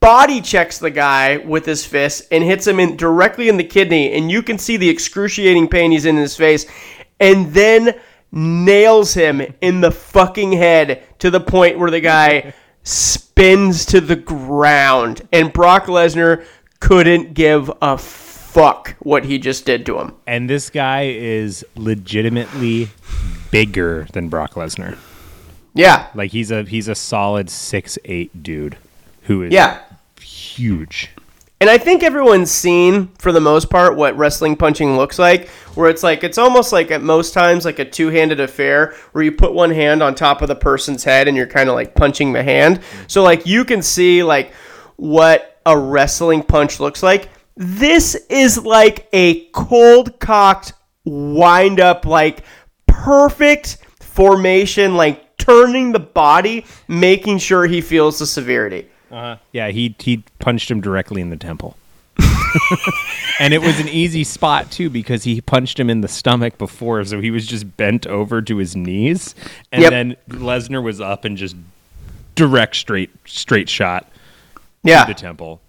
[0.01, 4.14] body checks the guy with his fist and hits him in directly in the kidney,
[4.14, 6.64] and you can see the excruciating pain he's in his face,
[7.20, 8.01] and then
[8.32, 14.16] nails him in the fucking head to the point where the guy spins to the
[14.16, 16.47] ground, and Brock Lesnar
[16.80, 17.99] couldn't give a
[18.57, 20.14] fuck what he just did to him.
[20.26, 22.88] And this guy is legitimately
[23.50, 24.96] bigger than Brock Lesnar.
[25.74, 28.78] Yeah, Like he's a he's a solid six eight dude
[29.22, 29.82] who is yeah.
[30.18, 31.11] huge.
[31.61, 35.88] And I think everyone's seen, for the most part, what wrestling punching looks like, where
[35.88, 39.32] it's like, it's almost like at most times like a two handed affair where you
[39.32, 42.34] put one hand on top of the person's head and you're kind of like punching
[42.34, 42.80] the hand.
[43.07, 44.52] So, like, you can see, like,
[44.96, 47.30] what a wrestling punch looks like.
[47.57, 50.72] This is like a cold cocked,
[51.04, 52.42] wind up, like,
[52.86, 58.88] perfect formation, like, turning the body, making sure he feels the severity.
[59.11, 59.36] Uh-huh.
[59.52, 61.76] Yeah, he he punched him directly in the temple.
[63.38, 67.04] and it was an easy spot too because he punched him in the stomach before,
[67.04, 69.34] so he was just bent over to his knees,
[69.72, 69.90] and Yep.
[69.90, 71.54] then Lesnar was up and just
[72.34, 74.11] direct straight straight shot
[74.82, 75.04] Yeah.
[75.04, 75.61] to the temple.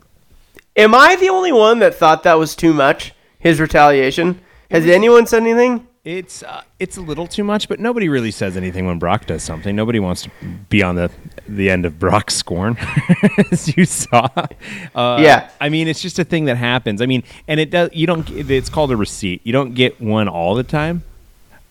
[0.77, 3.13] Am I the only one that thought that was too much?
[3.39, 4.39] His retaliation.
[4.69, 5.87] Has anyone said anything?
[6.03, 9.43] It's uh, it's a little too much, but nobody really says anything when Brock does
[9.43, 9.75] something.
[9.75, 10.31] Nobody wants to
[10.69, 11.11] be on the
[11.49, 12.77] the end of Brock's scorn,
[13.51, 14.29] as you saw.
[14.95, 15.49] Uh, Yeah.
[15.59, 17.01] I mean, it's just a thing that happens.
[17.01, 17.89] I mean, and it does.
[17.91, 18.29] You don't.
[18.29, 19.41] It's called a receipt.
[19.43, 21.03] You don't get one all the time.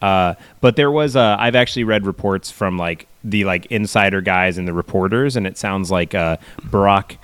[0.03, 1.37] Uh, but there was a.
[1.39, 5.57] I've actually read reports from like the like insider guys and the reporters, and it
[5.57, 7.17] sounds like uh, Brock.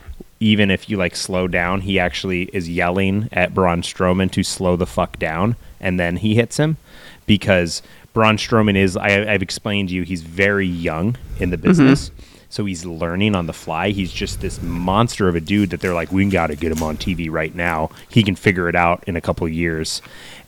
[0.43, 4.75] Even if you like slow down, he actually is yelling at Braun Strowman to slow
[4.77, 6.77] the fuck down, and then he hits him
[7.27, 7.81] because
[8.13, 8.97] Braun Strowman is.
[8.97, 12.11] I, I've explained to you, he's very young in the business.
[12.51, 13.91] So he's learning on the fly.
[13.93, 16.83] He's just this monster of a dude that they're like, we got to get him
[16.83, 17.91] on TV right now.
[18.11, 20.03] He can figure it out in a couple of years.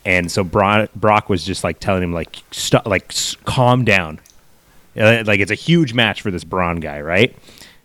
[0.05, 4.20] And so Brock, Brock was just like telling him like, st- like s- calm down.
[4.95, 7.34] Uh, Like it's a huge match for this Braun guy, right?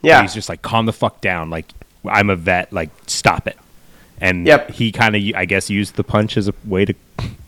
[0.01, 0.17] Yeah.
[0.17, 1.49] But he's just like, calm the fuck down.
[1.49, 1.67] Like
[2.05, 2.71] I'm a vet.
[2.73, 3.57] Like stop it.
[4.21, 4.71] And Yep.
[4.71, 6.93] he kind of, I guess, used the punch as a way to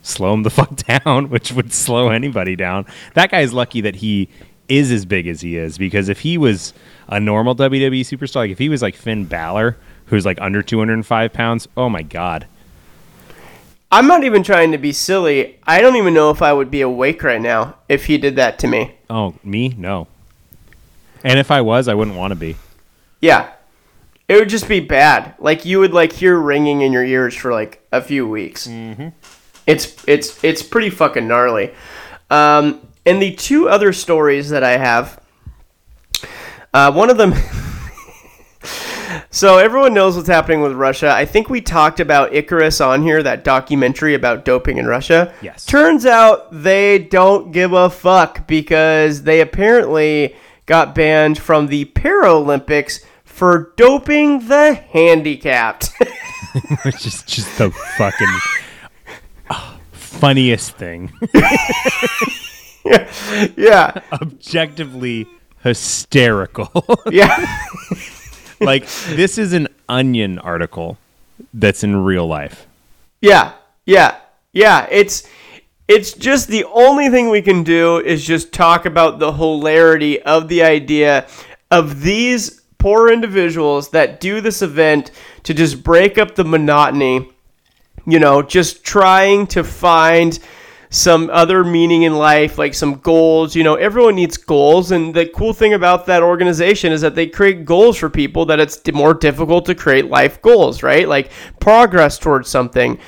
[0.02, 2.86] slow him the fuck down, which would slow anybody down.
[3.14, 4.28] That guy's lucky that he
[4.68, 6.72] is as big as he is because if he was
[7.08, 9.76] a normal WWE superstar, like if he was like Finn Balor,
[10.06, 12.46] who's like under 205 pounds, oh my god.
[13.90, 15.58] I'm not even trying to be silly.
[15.66, 18.58] I don't even know if I would be awake right now if he did that
[18.60, 18.94] to me.
[19.10, 19.74] Oh, me?
[19.76, 20.06] No.
[21.22, 22.56] And if I was, I wouldn't want to be.
[23.20, 23.50] Yeah.
[24.28, 25.34] It would just be bad.
[25.38, 28.66] Like you would like hear ringing in your ears for like a few weeks.
[28.66, 29.08] Mm-hmm.
[29.66, 31.72] It's it's it's pretty fucking gnarly.
[32.30, 35.20] Um, and the two other stories that I have,
[36.72, 37.34] uh, one of them.
[39.34, 41.10] So everyone knows what's happening with Russia.
[41.10, 45.32] I think we talked about Icarus on here, that documentary about doping in Russia.
[45.40, 45.64] Yes.
[45.64, 53.04] Turns out they don't give a fuck because they apparently got banned from the Paralympics
[53.32, 55.90] for doping the handicapped.
[56.84, 58.28] Which is just the fucking
[59.48, 61.10] ah, funniest thing.
[63.56, 64.00] yeah.
[64.12, 65.26] Objectively
[65.62, 66.84] hysterical.
[67.10, 67.58] Yeah.
[68.60, 70.98] like this is an onion article
[71.54, 72.66] that's in real life.
[73.20, 73.52] Yeah,
[73.86, 74.18] yeah,
[74.52, 74.86] yeah.
[74.90, 75.26] It's
[75.88, 80.48] it's just the only thing we can do is just talk about the hilarity of
[80.48, 81.26] the idea
[81.70, 85.12] of these poor individuals that do this event
[85.44, 87.30] to just break up the monotony.
[88.04, 90.36] You know, just trying to find
[90.90, 93.54] some other meaning in life, like some goals.
[93.54, 97.28] You know, everyone needs goals, and the cool thing about that organization is that they
[97.28, 101.08] create goals for people that it's more difficult to create life goals, right?
[101.08, 101.30] Like
[101.60, 102.98] progress towards something.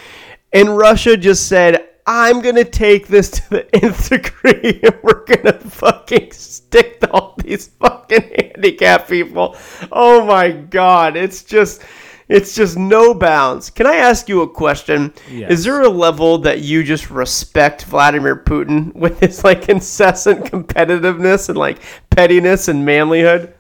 [0.53, 5.59] And Russia just said, I'm gonna take this to the nth degree, and we're gonna
[5.59, 9.57] fucking stick to all these fucking handicapped people.
[9.91, 11.83] Oh my god, it's just.
[12.27, 13.69] It's just no bounds.
[13.69, 15.13] Can I ask you a question?
[15.31, 15.51] Yes.
[15.51, 21.51] Is there a level that you just respect Vladimir Putin with his like incessant competitiveness
[21.51, 23.53] and like pettiness and manlyhood?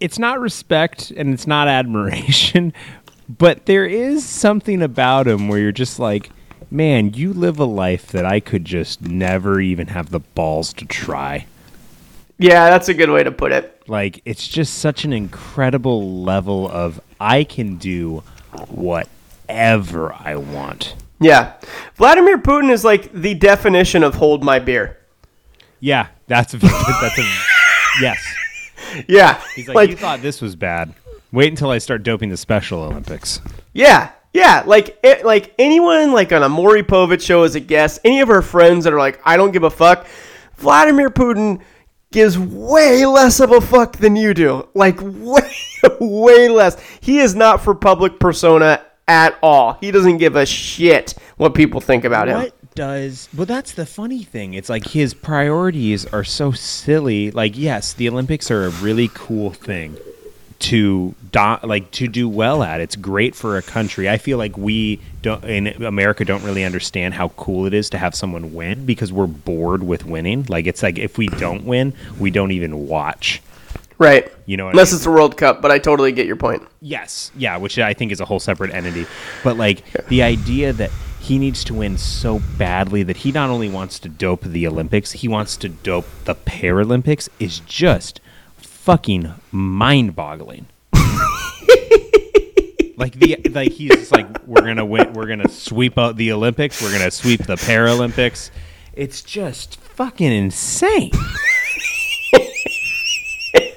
[0.00, 2.74] It's not respect and it's not admiration,
[3.26, 6.30] but there is something about him where you're just like,
[6.72, 10.86] man, you live a life that I could just never even have the balls to
[10.86, 11.46] try.
[12.38, 13.82] Yeah, that's a good way to put it.
[13.86, 18.22] Like it's just such an incredible level of I can do
[18.68, 20.96] whatever I want.
[21.20, 21.54] Yeah.
[21.94, 24.98] Vladimir Putin is like the definition of hold my beer.
[25.78, 27.22] Yeah, that's a, that's a
[28.00, 28.18] yes.
[29.06, 29.40] Yeah.
[29.54, 30.94] He's like, you thought this was bad.
[31.30, 33.40] Wait until I start doping the Special Olympics.
[33.72, 38.00] Yeah, yeah, like it, like anyone like on a Maury Povich show as a guest,
[38.04, 40.06] any of her friends that are like, I don't give a fuck.
[40.56, 41.60] Vladimir Putin
[42.12, 44.68] gives way less of a fuck than you do.
[44.74, 45.52] Like way,
[46.00, 46.80] way less.
[47.00, 49.74] He is not for public persona at all.
[49.74, 52.38] He doesn't give a shit what people think about him.
[52.38, 54.54] What does well that's the funny thing.
[54.54, 57.30] It's like his priorities are so silly.
[57.30, 59.98] Like yes, the Olympics are a really cool thing
[60.62, 62.80] to do, like to do well at.
[62.80, 64.08] It's great for a country.
[64.08, 67.98] I feel like we don't in America don't really understand how cool it is to
[67.98, 70.46] have someone win because we're bored with winning.
[70.48, 73.42] Like it's like if we don't win, we don't even watch.
[73.98, 74.32] Right.
[74.46, 74.96] You know what I Unless mean?
[74.96, 76.62] it's the World Cup, but I totally get your point.
[76.80, 79.06] Yes, yeah, which I think is a whole separate entity.
[79.44, 80.90] But like the idea that
[81.20, 85.12] he needs to win so badly that he not only wants to dope the Olympics,
[85.12, 88.20] he wants to dope the Paralympics is just
[88.82, 90.66] fucking mind-boggling.
[92.96, 96.90] like the like he's like we're gonna win, we're gonna sweep out the Olympics, we're
[96.90, 98.50] gonna sweep the Paralympics.
[98.92, 101.12] It's just fucking insane.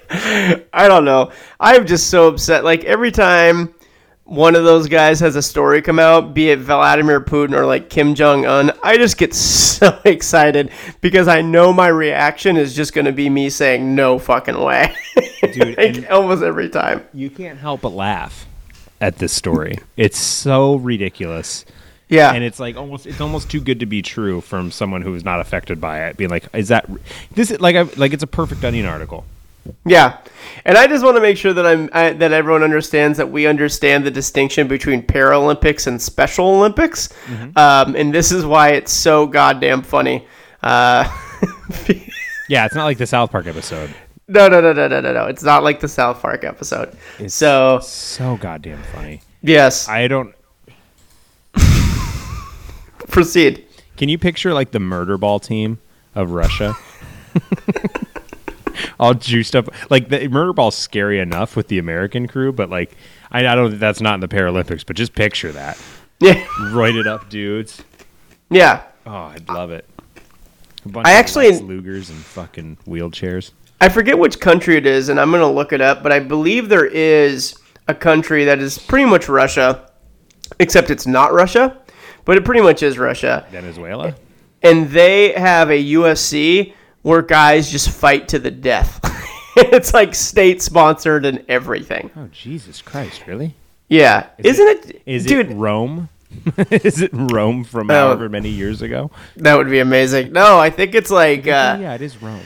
[0.09, 1.31] I don't know.
[1.59, 2.63] I'm just so upset.
[2.63, 3.74] Like every time
[4.25, 7.89] one of those guys has a story come out, be it Vladimir Putin or like
[7.89, 12.93] Kim Jong Un, I just get so excited because I know my reaction is just
[12.93, 14.93] going to be me saying no fucking way,
[15.53, 17.05] Dude, like almost every time.
[17.13, 18.47] You can't help but laugh
[18.99, 19.77] at this story.
[19.95, 21.63] It's so ridiculous.
[22.07, 25.13] Yeah, and it's like almost it's almost too good to be true from someone who
[25.15, 26.87] is not affected by it being like is that
[27.31, 29.25] this is like I, like it's a perfect onion article
[29.85, 30.17] yeah,
[30.65, 33.47] and I just want to make sure that I'm I, that everyone understands that we
[33.47, 37.09] understand the distinction between Paralympics and Special Olympics,
[37.55, 40.27] um, and this is why it's so goddamn funny.
[40.63, 41.03] Uh,
[42.49, 43.93] yeah it's not like the south park episode
[44.27, 45.25] No, no, no, no, no, no, no.
[45.25, 46.95] It's not like the South Park episode.
[47.19, 50.33] It's so so goddamn funny yes, i don't
[53.09, 53.65] proceed.
[53.97, 55.79] can you picture like the murder ball team
[56.15, 56.75] of russia
[58.99, 62.95] all juiced up like the murder ball's scary enough with the american crew but like
[63.31, 63.79] i, I don't.
[63.79, 65.77] That's not in the paralympics but just picture that
[66.19, 67.83] Yeah, roided up dudes
[68.49, 68.83] yeah.
[69.05, 69.87] oh i'd love it
[70.85, 73.51] a bunch I of actually- Lex lugers and fucking wheelchairs
[73.81, 76.01] I forget which country it is, and I'm gonna look it up.
[76.01, 77.55] But I believe there is
[77.89, 79.91] a country that is pretty much Russia,
[80.59, 81.77] except it's not Russia,
[82.23, 83.45] but it pretty much is Russia.
[83.51, 84.15] venezuela
[84.63, 86.73] And they have a UFC
[87.05, 88.99] where guys just fight to the death.
[89.55, 92.09] it's like state sponsored and everything.
[92.17, 93.27] Oh Jesus Christ!
[93.27, 93.53] Really?
[93.87, 95.51] Yeah, is not it, Is dude?
[95.51, 96.09] it Rome?
[96.71, 97.93] is it Rome from Oh.
[97.93, 99.11] however many years ago?
[99.37, 100.33] that would be amazing.
[100.33, 101.41] No, I think it's like.
[101.47, 102.41] Uh, yeah, it is Rome.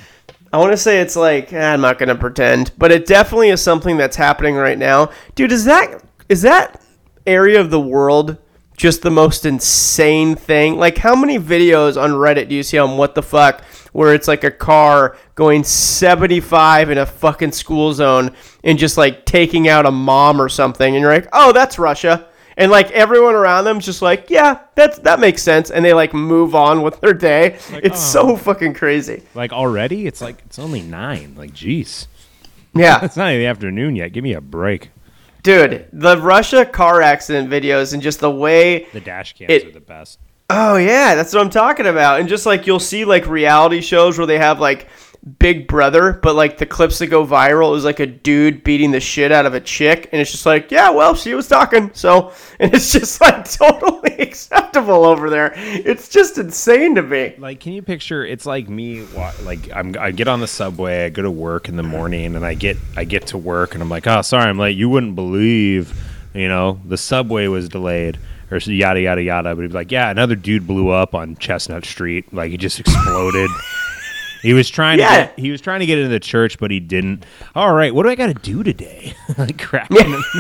[0.51, 3.61] I want to say it's like eh, I'm not gonna pretend, but it definitely is
[3.61, 5.53] something that's happening right now, dude.
[5.53, 6.81] Is that is that
[7.25, 8.37] area of the world
[8.75, 10.75] just the most insane thing?
[10.77, 14.27] Like, how many videos on Reddit do you see on what the fuck where it's
[14.27, 19.85] like a car going 75 in a fucking school zone and just like taking out
[19.85, 22.27] a mom or something, and you're like, oh, that's Russia.
[22.57, 26.13] And like everyone around them's just like, yeah, that's that makes sense, and they like
[26.13, 27.57] move on with their day.
[27.71, 28.35] it's so oh.
[28.35, 29.23] fucking crazy.
[29.33, 31.35] Like already, it's like it's only nine.
[31.37, 32.07] Like, jeez,
[32.73, 34.11] Yeah, it's not even the afternoon yet.
[34.11, 34.91] Give me a break.
[35.41, 39.71] dude, the Russia car accident videos and just the way The dash cams It- are
[39.71, 40.19] the best.
[40.49, 42.19] Oh yeah, that's what I'm talking about.
[42.19, 44.87] And just like you'll see like reality shows where they have like
[45.37, 49.01] Big Brother, but like the clips that go viral is like a dude beating the
[49.01, 52.31] shit out of a chick, and it's just like, yeah, well, she was talking, so,
[52.59, 55.53] and it's just like totally acceptable over there.
[55.55, 57.35] It's just insane to me.
[57.37, 58.25] Like, can you picture?
[58.25, 59.05] It's like me.
[59.43, 59.95] Like, I'm.
[59.99, 61.05] I get on the subway.
[61.05, 62.77] I go to work in the morning, and I get.
[62.95, 64.77] I get to work, and I'm like, oh, sorry, I'm late.
[64.77, 65.93] You wouldn't believe,
[66.33, 68.17] you know, the subway was delayed,
[68.51, 69.55] or yada yada yada.
[69.55, 72.33] But he'd be like, yeah, another dude blew up on Chestnut Street.
[72.33, 73.49] Like, he just exploded.
[74.41, 75.09] He was trying Yeah.
[75.09, 77.25] to get, he was trying to get into the church, but he didn't.
[77.55, 79.13] All right, what do I got to do today?
[79.37, 80.23] like cracking him.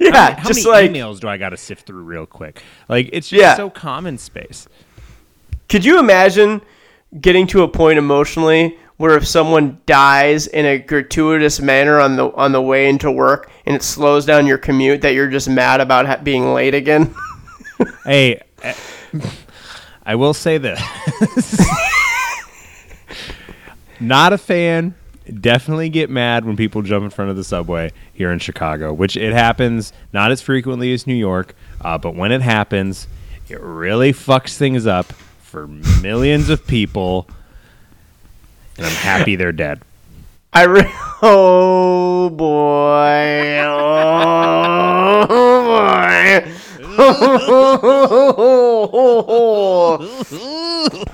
[0.00, 2.62] Yeah, How just many like, emails do I got to sift through real quick?
[2.88, 3.54] Like it's just Yeah.
[3.54, 4.66] so common space.
[5.68, 6.62] could you imagine
[7.20, 12.32] getting to a point emotionally where if someone dies in a gratuitous manner on the
[12.34, 15.82] on the way into work and it slows down your commute, that you're just mad
[15.82, 17.14] about being late again?
[18.04, 18.74] Hey, eh,
[20.04, 20.80] I will say this.
[24.00, 24.96] Not a fan.
[25.40, 29.16] Definitely get mad when people jump in front of the subway here in Chicago, which
[29.16, 33.06] it happens not as frequently as New York, uh, but when it happens,
[33.48, 37.28] it really fucks things up for millions of people.
[38.76, 39.82] And I'm happy they're dead.
[40.52, 40.90] I re-
[41.22, 46.54] oh boy, oh boy.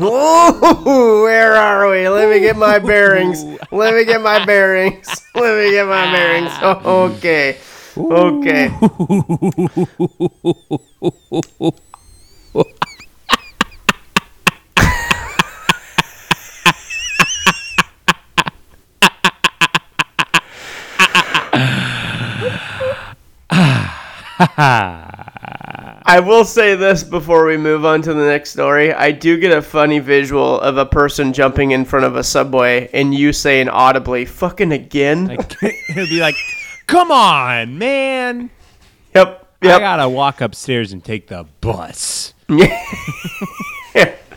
[0.01, 2.09] Oh, where are we?
[2.09, 3.45] Let me get my bearings.
[3.71, 5.07] Let me get my bearings.
[5.35, 6.53] Let me get my bearings.
[7.17, 7.59] Okay.
[7.97, 8.71] Okay.
[26.07, 28.93] I will say this before we move on to the next story.
[28.93, 32.91] I do get a funny visual of a person jumping in front of a subway
[32.93, 35.27] and you saying audibly, fucking again?
[35.27, 36.35] Like, it'll be like,
[36.87, 38.51] come on, man.
[39.15, 39.49] yep.
[39.63, 39.77] yep.
[39.77, 42.35] I gotta walk upstairs and take the bus.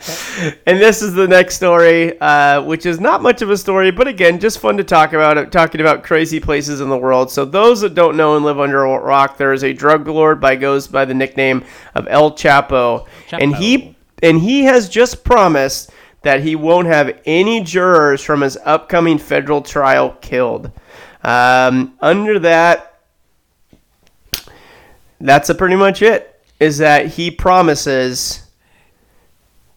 [0.66, 4.06] And this is the next story, uh, which is not much of a story, but
[4.06, 5.38] again, just fun to talk about.
[5.38, 7.30] It, talking about crazy places in the world.
[7.30, 10.40] So those that don't know and live under a rock, there is a drug lord
[10.40, 15.90] by goes by the nickname of El Chapo, and he and he has just promised
[16.22, 20.70] that he won't have any jurors from his upcoming federal trial killed.
[21.22, 23.00] Um, under that,
[25.20, 26.34] that's a pretty much it.
[26.60, 28.47] Is that he promises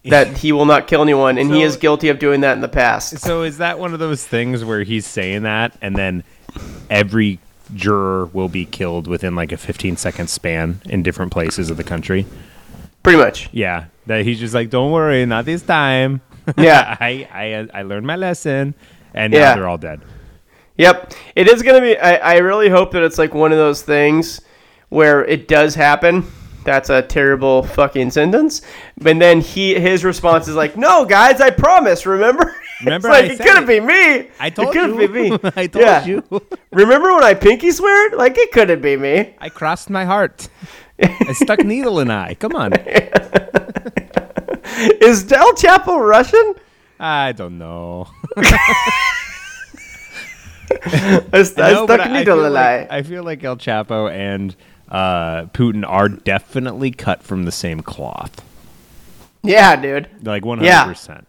[0.05, 2.67] that he will not kill anyone, and he is guilty of doing that in the
[2.67, 3.19] past.
[3.19, 6.23] So is that one of those things where he's saying that and then
[6.89, 7.39] every
[7.75, 11.83] juror will be killed within like a 15 second span in different places of the
[11.83, 12.25] country?
[13.03, 13.49] Pretty much.
[13.51, 16.21] Yeah, that he's just like, don't worry, not this time.
[16.57, 16.97] Yeah.
[16.99, 18.73] I, I I learned my lesson,
[19.13, 19.55] and Yeah.
[19.55, 20.01] they're all dead.
[20.77, 21.13] Yep.
[21.35, 21.97] It is going to be.
[21.97, 24.41] I, I really hope that it's like one of those things
[24.89, 26.25] where it does happen.
[26.63, 28.61] That's a terrible fucking sentence.
[29.05, 32.05] And then he his response is like, "No, guys, I promise.
[32.05, 32.55] Remember?
[32.83, 34.29] Remember it's like I it couldn't be me.
[34.39, 34.81] I told you.
[34.81, 35.07] it couldn't you.
[35.07, 35.37] be me.
[35.55, 36.05] I told Yeah.
[36.05, 36.23] you.
[36.71, 38.15] Remember when I pinky swear?
[38.15, 39.33] Like it couldn't be me.
[39.39, 40.49] I crossed my heart.
[41.01, 42.35] I stuck needle in eye.
[42.35, 42.73] Come on.
[45.01, 46.53] Is Del Chapo Russian?
[46.99, 48.07] I don't know.
[50.83, 52.97] I, I No, stuck but I- I needle feel in like- eye.
[52.97, 54.55] I feel like El Chapo and
[54.91, 58.43] uh, Putin are definitely cut from the same cloth.
[59.41, 60.07] Yeah, dude.
[60.21, 60.63] Like 100%.
[60.63, 61.21] Yeah.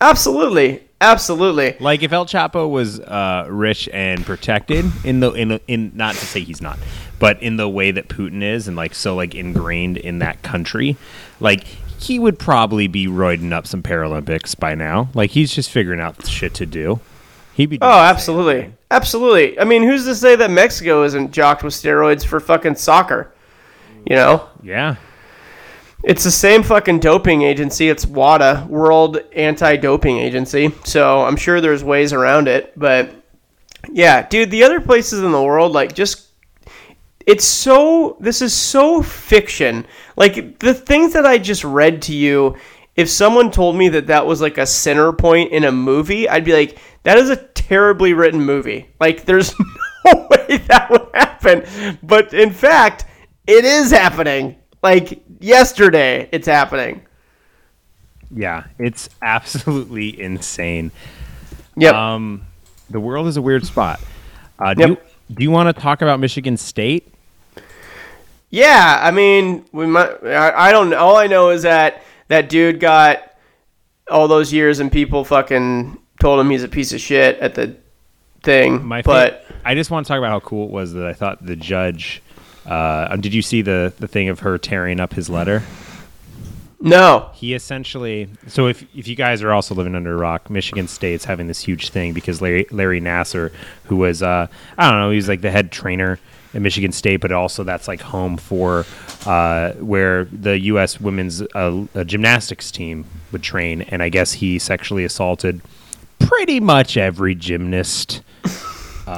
[0.00, 0.82] Absolutely.
[1.00, 1.76] Absolutely.
[1.80, 6.24] Like if El Chapo was uh, rich and protected in the in in not to
[6.24, 6.78] say he's not,
[7.18, 10.96] but in the way that Putin is and like so like ingrained in that country,
[11.40, 15.08] like he would probably be roiding up some Paralympics by now.
[15.12, 17.00] Like he's just figuring out shit to do.
[17.54, 17.78] He'd be.
[17.80, 18.72] Oh, absolutely.
[18.90, 19.58] Absolutely.
[19.58, 23.32] I mean, who's to say that Mexico isn't jocked with steroids for fucking soccer?
[24.06, 24.48] You know?
[24.62, 24.96] Yeah.
[26.02, 27.88] It's the same fucking doping agency.
[27.88, 30.72] It's WADA, World Anti-Doping Agency.
[30.84, 33.10] So I'm sure there's ways around it, but
[33.90, 36.28] yeah, dude, the other places in the world, like, just
[37.26, 38.16] it's so.
[38.18, 39.86] This is so fiction.
[40.16, 42.56] Like the things that I just read to you.
[42.96, 46.44] If someone told me that that was like a center point in a movie, I'd
[46.44, 48.90] be like, that is a terribly written movie.
[49.00, 49.54] Like, there's
[50.04, 51.98] no way that would happen.
[52.02, 53.06] But in fact,
[53.46, 54.56] it is happening.
[54.82, 57.02] Like yesterday, it's happening.
[58.34, 60.90] Yeah, it's absolutely insane.
[61.76, 61.94] Yep.
[61.94, 62.42] Um,
[62.90, 64.00] the world is a weird spot.
[64.58, 64.88] Uh, do, Yep.
[64.90, 67.08] you, do you want to talk about Michigan State?
[68.50, 70.22] Yeah, I mean, we might.
[70.24, 70.98] I, I don't know.
[70.98, 72.02] All I know is that
[72.32, 73.34] that dude got
[74.10, 77.76] all those years, and people fucking told him he's a piece of shit at the
[78.42, 78.82] thing.
[78.86, 81.12] My but fa- I just want to talk about how cool it was that I
[81.12, 82.22] thought the judge.
[82.64, 85.62] Uh, um, did you see the the thing of her tearing up his letter?
[86.82, 88.28] No, He essentially.
[88.48, 91.60] So if if you guys are also living under a rock, Michigan State's having this
[91.60, 93.52] huge thing because Larry Larry Nassar,
[93.84, 96.18] who was uh, I don't know, he was like the head trainer
[96.54, 98.84] at Michigan State, but also that's like home for
[99.26, 101.00] uh, where the U.S.
[101.00, 105.62] women's uh, uh, gymnastics team would train, and I guess he sexually assaulted
[106.18, 108.22] pretty much every gymnast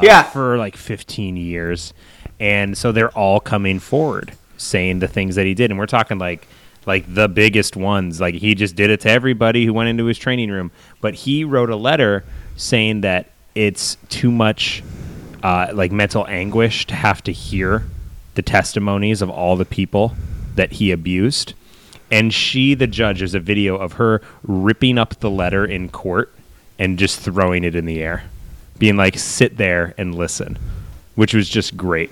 [0.02, 1.94] yeah, for like 15 years.
[2.40, 5.70] And so they're all coming forward saying the things that he did.
[5.70, 6.48] And we're talking like
[6.86, 8.20] like the biggest ones.
[8.20, 10.70] Like he just did it to everybody who went into his training room.
[11.00, 12.24] But he wrote a letter
[12.56, 14.82] saying that it's too much
[15.42, 17.84] uh, like mental anguish to have to hear
[18.34, 20.14] the testimonies of all the people
[20.54, 21.54] that he abused.
[22.10, 26.32] And she, the judge, there's a video of her ripping up the letter in court
[26.78, 28.24] and just throwing it in the air,
[28.78, 30.58] being like, sit there and listen,
[31.14, 32.10] which was just great.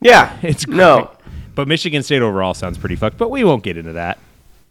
[0.00, 0.38] yeah.
[0.42, 0.76] It's great.
[0.76, 1.10] no,
[1.54, 4.18] But Michigan State overall sounds pretty fucked, but we won't get into that.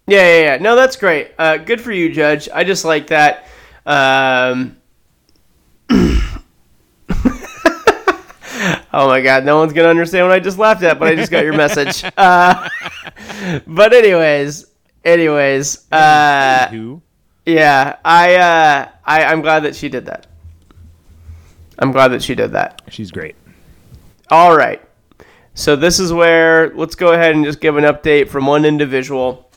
[0.08, 0.58] yeah, yeah, yeah.
[0.58, 1.32] No, that's great.
[1.38, 2.50] Uh, good for you, Judge.
[2.54, 3.48] I just like that.
[3.86, 4.78] Um,
[8.94, 11.32] oh my God, no one's gonna understand what I just laughed at, but I just
[11.32, 12.04] got your message.
[12.18, 12.70] Uh,
[13.68, 14.68] but anyways,
[15.04, 17.02] anyways, uh, Who?
[17.46, 20.28] yeah, I, uh, I, I'm glad that she did that.
[21.80, 22.82] I'm glad that she did that.
[22.90, 23.36] She's great.
[24.30, 24.82] All right.
[25.54, 29.50] So this is where let's go ahead and just give an update from one individual.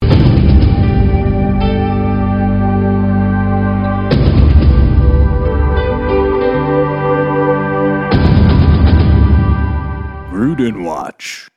[10.30, 11.48] Gruden Watch.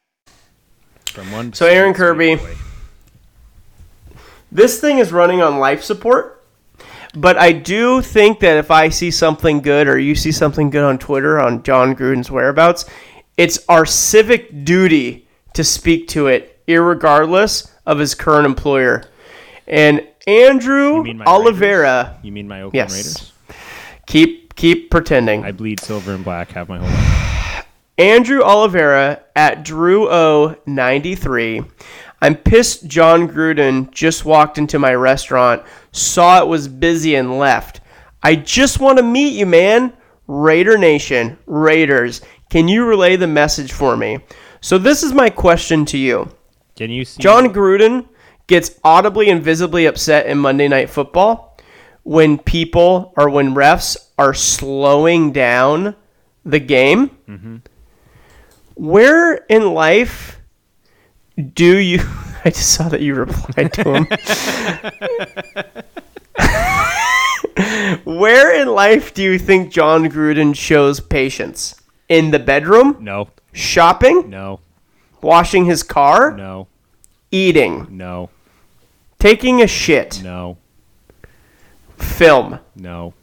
[1.12, 1.54] From one.
[1.54, 2.56] So Aaron Kirby- boy.
[4.52, 6.46] This thing is running on life support,
[7.14, 10.84] but I do think that if I see something good or you see something good
[10.84, 12.86] on Twitter on Jon Gruden's whereabouts,
[13.38, 19.04] it's our civic duty to speak to it, irregardless of his current employer.
[19.68, 22.94] And Andrew You mean my Oliveira, You mean my Oakland Yes.
[22.94, 23.34] Raiders?
[24.08, 25.44] keep keep pretending.
[25.46, 27.66] I bleed silver and black Have my whole life.
[27.98, 31.64] Andrew Oliveira at Drew O 93.
[32.22, 37.82] I'm pissed Jon Gruden just walked into my restaurant, saw it was busy and left.
[38.24, 39.94] I just want to meet you, man.
[40.28, 44.20] Raider Nation, Raiders, can you relay the message for me?
[44.62, 46.30] So this is my question to you.
[46.76, 47.22] Can you see?
[47.22, 48.08] Jon Gruden
[48.48, 51.58] gets audibly and visibly upset in Monday Night Football
[52.04, 55.95] when people or when refs are slowing down
[56.45, 57.10] the game.
[57.28, 57.58] Mm-hmm.
[58.76, 60.39] Where in life
[61.54, 62.00] do you?
[62.45, 64.08] I just saw that you replied to him.
[68.06, 71.82] Where in life do you think Jon Gruden shows patience?
[72.10, 73.30] In the bedroom, No.
[73.53, 74.60] shopping, No.
[75.22, 76.68] washing his car, No.
[77.32, 78.30] eating, No.
[79.20, 80.58] taking a shit, No.
[81.97, 82.60] film.
[82.76, 83.14] No.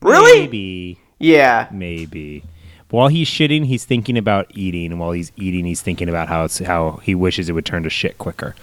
[0.00, 0.40] Really?
[0.42, 0.98] Maybe.
[1.18, 1.66] Yeah.
[1.70, 2.42] Maybe.
[2.90, 6.44] While he's shitting, he's thinking about eating, and while he's eating, he's thinking about how
[6.44, 8.54] it's how he wishes it would turn to shit quicker.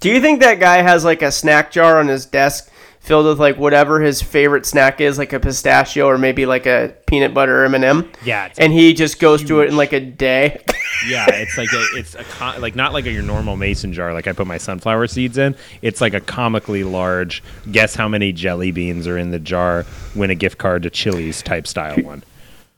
[0.00, 2.70] Do you think that guy has like a snack jar on his desk
[3.00, 6.94] filled with like whatever his favorite snack is, like a pistachio or maybe like a
[7.06, 10.00] peanut butter M and m Yeah, and he just goes to it in like a
[10.00, 10.62] day?
[11.06, 14.12] Yeah, it's like a, it's a con- like not like a, your normal mason jar
[14.12, 15.54] like I put my sunflower seeds in.
[15.80, 17.40] It's like a comically large.
[17.70, 19.86] Guess how many jelly beans are in the jar?
[20.16, 22.24] Win a gift card to Chili's type style one.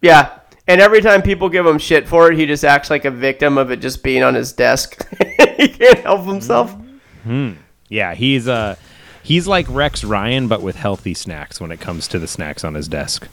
[0.02, 0.38] yeah.
[0.66, 3.56] And every time people give him shit for it, he just acts like a victim
[3.56, 5.02] of it just being on his desk.
[5.56, 6.76] he can't help himself.
[7.22, 7.52] Hmm.
[7.88, 8.76] Yeah, he's uh
[9.22, 12.74] he's like Rex Ryan but with healthy snacks when it comes to the snacks on
[12.74, 13.28] his desk.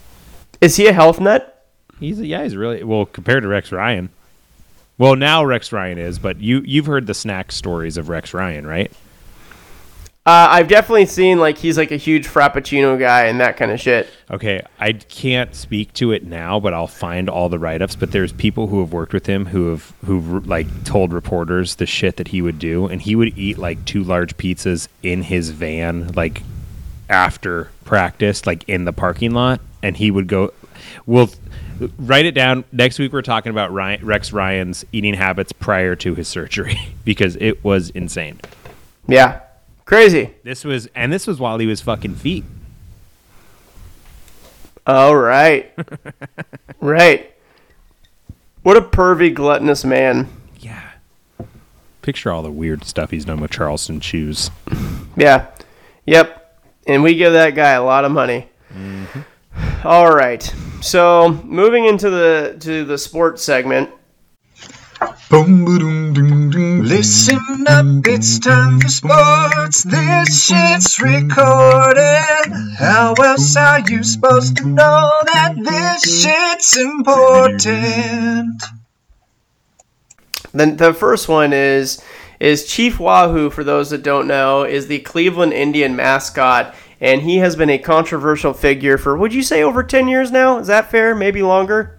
[0.62, 1.54] Is he a health nut?
[2.00, 4.10] He's a, yeah, he's really well compared to Rex Ryan.
[4.98, 8.66] Well, now Rex Ryan is, but you you've heard the snack stories of Rex Ryan,
[8.66, 8.92] right?
[10.28, 13.80] Uh, I've definitely seen like he's like a huge frappuccino guy and that kind of
[13.80, 14.10] shit.
[14.30, 17.96] Okay, I can't speak to it now, but I'll find all the write-ups.
[17.96, 21.86] But there's people who have worked with him who have who like told reporters the
[21.86, 25.52] shit that he would do, and he would eat like two large pizzas in his
[25.52, 26.44] van, like
[27.08, 30.52] after practice, like in the parking lot, and he would go.
[31.06, 31.30] We'll
[31.98, 32.66] write it down.
[32.74, 37.38] Next week, we're talking about Ryan, Rex Ryan's eating habits prior to his surgery because
[37.38, 38.42] it was insane.
[39.08, 39.40] Yeah,
[39.88, 40.36] crazy.
[40.44, 42.44] This was, and this was while he was fucking feet.
[44.86, 45.74] All right,
[46.80, 47.34] right.
[48.62, 50.28] What a pervy, gluttonous man.
[50.60, 50.92] Yeah.
[52.02, 54.52] Picture all the weird stuff he's done with Charleston shoes.
[55.20, 55.48] Yeah,
[56.06, 56.62] yep.
[56.86, 58.48] And we give that guy a lot of money.
[58.72, 59.88] Mm-hmm.
[59.88, 60.44] All right.
[60.80, 63.90] So moving into the to the sports segment.
[65.30, 65.68] Listen
[67.68, 69.84] up, it's time for sports.
[69.84, 72.54] This shit's recorded.
[72.78, 78.64] How else are you supposed to know that this shit's important?
[80.54, 82.02] Then the first one is
[82.40, 83.50] is Chief Wahoo.
[83.50, 87.78] For those that don't know, is the Cleveland Indian mascot, and he has been a
[87.78, 90.58] controversial figure for would you say over ten years now?
[90.60, 91.14] Is that fair?
[91.14, 91.97] Maybe longer.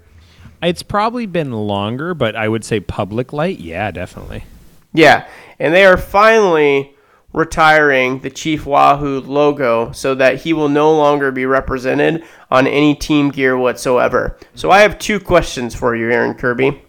[0.62, 3.60] It's probably been longer, but I would say public light.
[3.60, 4.44] Yeah, definitely.
[4.92, 5.28] Yeah,
[5.58, 6.94] and they are finally
[7.32, 12.94] retiring the Chief Wahoo logo so that he will no longer be represented on any
[12.94, 14.36] team gear whatsoever.
[14.54, 16.82] So I have two questions for you, Aaron Kirby.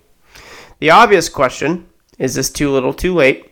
[0.80, 3.52] The obvious question is this too little, too late,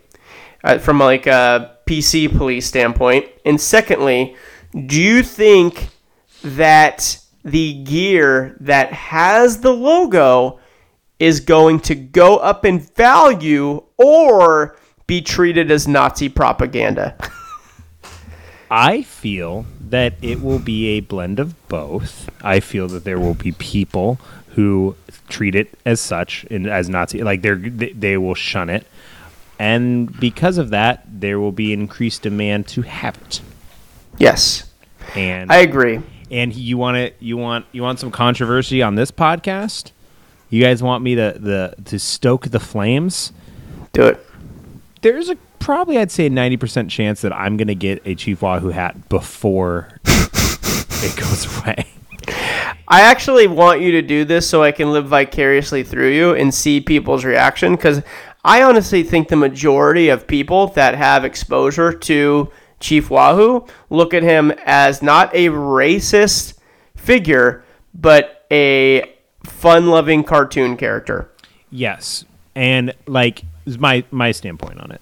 [0.63, 3.25] uh, from like a PC police standpoint?
[3.45, 4.35] And secondly,
[4.85, 5.89] do you think
[6.43, 10.59] that the gear that has the logo
[11.19, 14.77] is going to go up in value or
[15.07, 17.15] be treated as Nazi propaganda?
[18.69, 22.29] I feel that it will be a blend of both.
[22.43, 24.19] I feel that there will be people
[24.49, 24.95] who
[25.29, 28.85] treat it as such and as Nazi, like they're they, they will shun it,
[29.59, 33.41] and because of that, there will be increased demand to have it.
[34.17, 34.69] yes,
[35.15, 36.01] And I agree.
[36.31, 39.91] And you want it you want you want some controversy on this podcast?
[40.49, 43.33] You guys want me to the to stoke the flames?
[43.93, 44.25] Do it.
[45.01, 48.41] there's a probably i'd say a 90% chance that i'm going to get a chief
[48.41, 51.87] wahoo hat before it goes away.
[52.87, 56.53] I actually want you to do this so I can live vicariously through you and
[56.53, 58.01] see people's reaction because
[58.45, 64.23] I honestly think the majority of people that have exposure to Chief Wahoo look at
[64.23, 66.53] him as not a racist
[66.95, 67.63] figure,
[67.93, 69.13] but a
[69.43, 71.29] fun loving cartoon character.
[71.71, 72.25] yes
[72.55, 73.43] and like
[73.79, 75.01] my my standpoint on it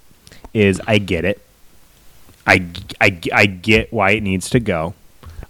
[0.54, 1.42] is i get it
[2.48, 2.66] I,
[3.02, 4.94] I, I get why it needs to go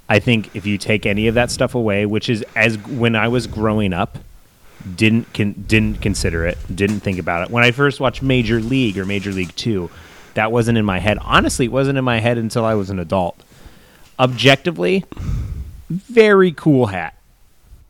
[0.07, 3.27] i think if you take any of that stuff away which is as when i
[3.27, 4.17] was growing up
[4.95, 7.49] didn't con- didn't consider it, didn't think about it.
[7.49, 9.89] When I first watched Major League or Major League 2,
[10.35, 11.17] that wasn't in my head.
[11.21, 13.41] Honestly, it wasn't in my head until I was an adult.
[14.19, 15.03] Objectively,
[15.89, 17.17] very cool hat.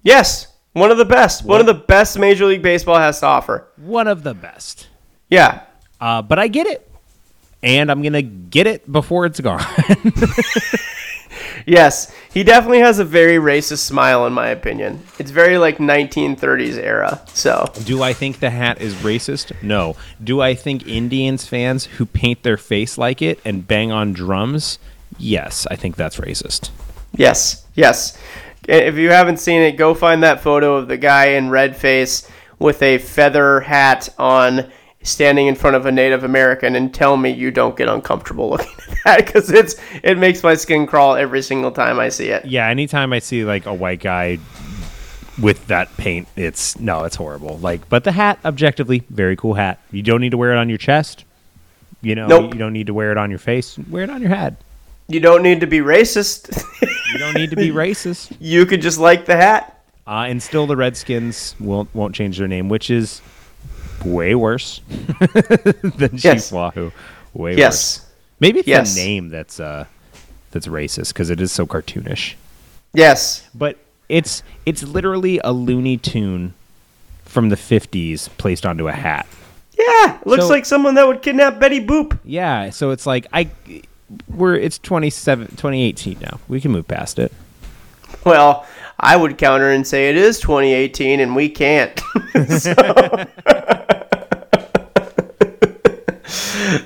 [0.02, 1.46] Yes, one of the best.
[1.46, 3.68] One of the best Major League Baseball has to offer.
[3.78, 4.88] One of the best.
[5.30, 5.62] Yeah.
[6.02, 6.92] Uh, but I get it.
[7.64, 9.64] And I'm going to get it before it's gone.
[11.66, 15.02] Yes, he definitely has a very racist smile, in my opinion.
[15.20, 17.22] It's very like 1930s era.
[17.34, 19.52] So, Do I think the hat is racist?
[19.62, 19.96] No.
[20.24, 24.80] Do I think Indians fans who paint their face like it and bang on drums?
[25.18, 26.72] Yes, I think that's racist.
[27.16, 28.18] yes, yes.
[28.68, 32.30] If you haven't seen it, go find that photo of the guy in red face
[32.58, 34.72] with a feather hat on,
[35.06, 38.68] standing in front of a Native American, and tell me you don't get uncomfortable looking
[38.90, 42.44] at that because it's it makes my skin crawl every single time I see it.
[42.46, 44.40] Yeah, anytime I see like a white guy
[45.42, 47.58] with that paint, it's no, it's horrible.
[47.60, 49.80] Like, but the hat, objectively, very cool hat.
[49.92, 51.24] You don't need to wear it on your chest.
[52.02, 52.54] You know, Nope.
[52.54, 53.78] you don't need to wear it on your face.
[53.90, 54.58] Wear it on your head.
[55.08, 56.64] You don't need to be racist.
[57.14, 58.36] You don't need to be racist.
[58.42, 59.82] you could just like the hat.
[60.06, 63.22] Uh, and still, the Redskins won't won't change their name, which is
[64.06, 66.52] way worse than Chief Yes.
[66.52, 66.92] Wahoo.
[67.34, 67.58] Way worse.
[67.58, 68.10] Yes.
[68.40, 68.94] Maybe it's Yes.
[68.96, 69.86] the name that's uh
[70.52, 72.36] that's racist because it is so cartoonish.
[72.94, 73.48] Yes.
[73.54, 73.78] But
[74.08, 76.54] it's it's literally a Looney Tune
[77.26, 79.26] from the '50s placed onto a hat.
[79.78, 80.20] Yeah.
[80.26, 82.18] Looks So- like someone that would kidnap Betty Boop.
[82.24, 83.50] Yeah, so it's like I
[84.30, 86.40] we're it's 27 2018 now.
[86.48, 87.34] We can move past it.
[88.24, 88.66] Well,
[89.00, 92.00] I would counter and say it is 2018 and we can't.
[92.50, 92.74] So-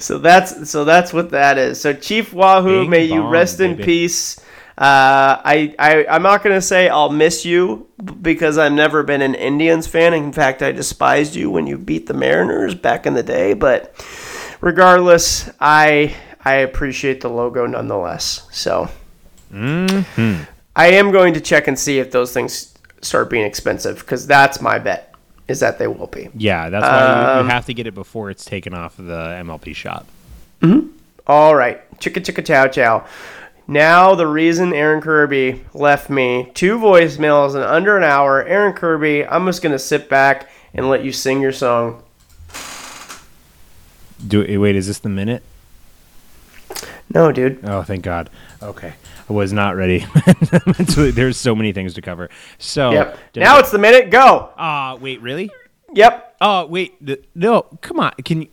[0.09, 1.79] So that's so that's what that is.
[1.79, 4.39] So Chief Wahoo, Bing may you rest in peace.
[4.77, 7.87] Uh, I, I I'm not gonna say I'll miss you
[8.21, 10.13] because I've never been an Indians fan.
[10.13, 13.53] In fact, I despised you when you beat the Mariners back in the day.
[13.53, 13.93] But
[14.61, 18.47] regardless, I I appreciate the logo nonetheless.
[18.51, 18.89] So
[19.51, 20.43] Mm-hmm.
[20.75, 24.61] I am going to check and see if those things start being expensive because that's
[24.61, 25.08] my bet
[25.49, 26.29] is that they will be.
[26.35, 26.99] Yeah, that's why
[27.33, 29.03] you, Um, you have to get it before it's taken off the
[29.41, 30.05] MLB shop.
[31.27, 33.05] All right, chicka chicka chow chow.
[33.67, 38.43] Now the reason Aaron Kirby left me two voicemails in under an hour.
[38.43, 42.03] Aaron Kirby, I'm just gonna sit back and let you sing your song.
[44.25, 45.43] Do wait, is this the minute?
[47.13, 47.59] No, dude.
[47.63, 48.29] Oh, thank God.
[48.61, 48.93] Okay,
[49.29, 50.05] I was not ready.
[50.95, 52.29] There's so many things to cover.
[52.57, 53.17] So Yep.
[53.35, 54.09] Now it- it's the minute.
[54.11, 54.49] Go.
[54.57, 55.49] Ah, wait, really?
[55.93, 56.28] Yep.
[56.41, 56.95] Oh, wait,
[57.35, 58.13] no, come on.
[58.23, 58.47] Can you?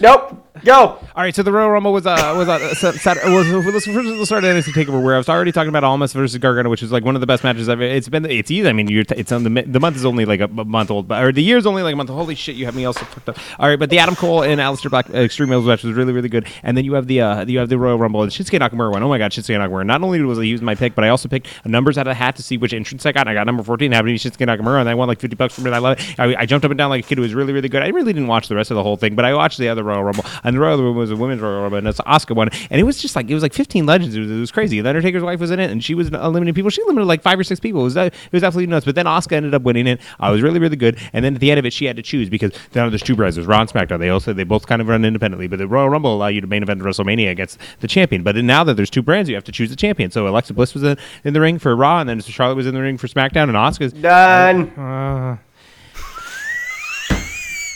[0.00, 0.46] Nope.
[0.64, 0.76] Go.
[0.76, 4.06] All right, so the Royal Rumble was uh was uh, Sat- Sat- was let's first
[4.08, 6.82] let's start at NXT Takeover where I was already talking about Almas versus Gargano, which
[6.82, 7.80] is like one of the best matches I've.
[7.80, 8.68] It's been it's easy.
[8.68, 11.08] I mean, you're t- it's on the the month is only like a month old,
[11.08, 12.10] but or the year's only like a month.
[12.10, 13.38] Holy shit, you have me also fucked up.
[13.58, 16.12] All right, but the Adam Cole and Aleister Black uh, Extreme Rules match was really
[16.12, 18.58] really good, and then you have the uh you have the Royal Rumble and Shinsuke
[18.58, 19.02] Nakamura one.
[19.02, 19.86] Oh my god, Shinsuke Nakamura!
[19.86, 22.14] Not only was I using my pick, but I also picked numbers out of the
[22.16, 23.20] hat to see which entrance I got.
[23.22, 25.54] And I got number fourteen, happening be Shinsuke Nakamura, and I won like fifty bucks
[25.54, 25.72] from it.
[25.72, 26.20] I love it.
[26.20, 27.16] I, I jumped up and down like a kid.
[27.16, 27.82] It was really really good.
[27.82, 29.82] I really didn't watch the rest of the whole thing, but I watched the other
[29.82, 32.34] Royal Rumble, and the Royal Rumble was a women's Royal Rumble, and it's an Asuka
[32.34, 34.14] one, and it was just like it was like fifteen legends.
[34.14, 34.80] It was, it was crazy.
[34.80, 36.70] The Undertaker's wife was in it, and she was eliminating people.
[36.70, 37.82] She eliminated like five or six people.
[37.82, 38.84] It was uh, it was absolutely nuts.
[38.84, 40.00] But then Asuka ended up winning it.
[40.18, 42.02] I was really really good, and then at the end of it, she had to
[42.02, 43.36] choose because now there's two brands.
[43.36, 43.98] There's Raw and SmackDown.
[43.98, 46.46] They also they both kind of run independently, but the Royal Rumble allow you to
[46.46, 48.22] main event WrestleMania against the champion.
[48.22, 50.10] But now that there's two brands, you have to choose the champion.
[50.10, 52.74] So Alexa Bliss was in, in the ring for Raw, and then Charlotte was in
[52.74, 55.40] the ring for SmackDown, and Asuka's Done.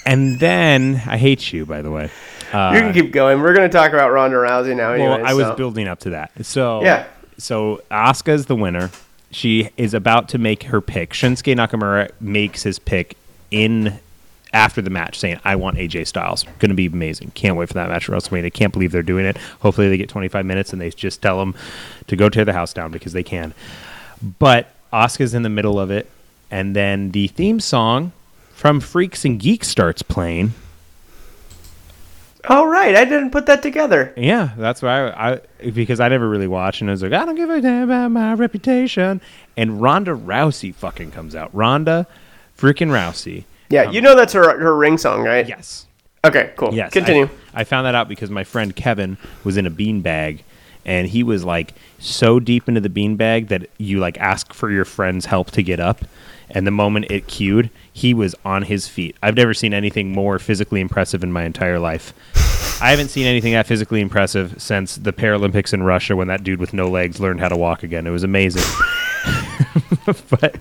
[0.07, 2.11] And then I hate you, by the way.
[2.53, 3.41] Uh, you can keep going.
[3.41, 4.93] We're gonna talk about Ronda Rousey now.
[4.93, 5.57] Anyway, well, I was so.
[5.57, 6.31] building up to that.
[6.45, 7.07] So Yeah.
[7.39, 8.91] So Asuka is the winner.
[9.31, 11.11] She is about to make her pick.
[11.11, 13.17] Shinsuke Nakamura makes his pick
[13.51, 13.99] in
[14.53, 16.45] after the match, saying, "I want AJ Styles.
[16.61, 17.33] Going to be amazing.
[17.35, 18.53] Can't wait for that match at WrestleMania.
[18.53, 19.37] Can't believe they're doing it.
[19.61, 21.57] Hopefully they get 25 minutes and they just tell them
[22.07, 23.53] to go tear the house down because they can."
[24.39, 26.09] But Asuka's in the middle of it,
[26.53, 28.13] and then the theme song
[28.55, 30.55] from Freaks and Geeks starts playing.
[32.49, 34.13] Oh right, I didn't put that together.
[34.17, 37.25] Yeah, that's why I, I because I never really watched, and I was like, I
[37.25, 39.21] don't give a damn about my reputation.
[39.57, 41.55] And Ronda Rousey fucking comes out.
[41.55, 42.07] Ronda
[42.57, 43.45] freaking Rousey.
[43.71, 45.49] Yeah, um, you know that's her her ring song, right?
[45.49, 45.87] Yes.
[46.25, 46.73] Okay, cool.
[46.75, 46.93] Yes.
[46.93, 47.29] Continue.
[47.55, 50.41] I, I found that out because my friend Kevin was in a beanbag
[50.85, 54.85] and he was like so deep into the beanbag that you like ask for your
[54.85, 56.05] friend's help to get up.
[56.51, 59.17] And the moment it cued, he was on his feet.
[59.23, 62.13] I've never seen anything more physically impressive in my entire life.
[62.83, 66.59] I haven't seen anything that physically impressive since the Paralympics in Russia when that dude
[66.59, 68.05] with no legs learned how to walk again.
[68.05, 68.65] It was amazing.
[70.29, 70.59] but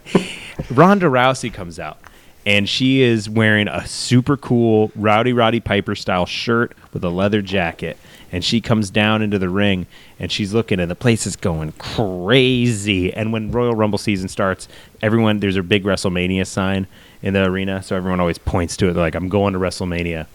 [0.70, 1.98] Ronda Rousey comes out
[2.46, 7.42] and she is wearing a super cool Rowdy Roddy Piper style shirt with a leather
[7.42, 7.98] jacket.
[8.32, 9.86] And she comes down into the ring
[10.20, 13.14] and she's looking, and the place is going crazy.
[13.14, 14.68] And when Royal Rumble season starts,
[15.04, 16.88] everyone, there's a big WrestleMania sign
[17.22, 17.84] in the arena.
[17.84, 18.94] So everyone always points to it.
[18.94, 20.26] They're like, I'm going to WrestleMania.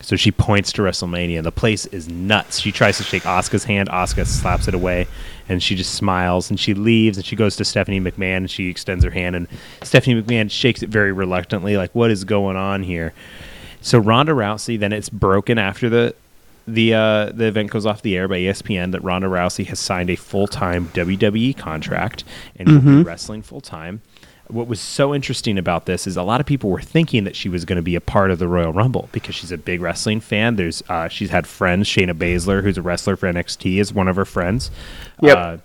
[0.00, 2.60] So she points to WrestleMania, the place is nuts.
[2.60, 3.88] She tries to shake Asuka's hand.
[3.88, 5.06] Oscar slaps it away,
[5.48, 6.50] and she just smiles.
[6.50, 9.48] And she leaves, and she goes to Stephanie McMahon, and she extends her hand, and
[9.82, 13.12] Stephanie McMahon shakes it very reluctantly, like, "What is going on here?"
[13.80, 16.14] So Ronda Rousey, then it's broken after the
[16.68, 20.10] the uh, the event goes off the air by ESPN that Ronda Rousey has signed
[20.10, 22.24] a full time WWE contract
[22.56, 24.02] and will be wrestling full time.
[24.48, 27.48] What was so interesting about this is a lot of people were thinking that she
[27.48, 30.20] was going to be a part of the Royal Rumble because she's a big wrestling
[30.20, 30.56] fan.
[30.56, 31.86] There's uh, she's had friends.
[31.86, 34.70] Shayna Baszler, who's a wrestler for NXT, is one of her friends.
[35.20, 35.36] Yep.
[35.36, 35.56] Uh,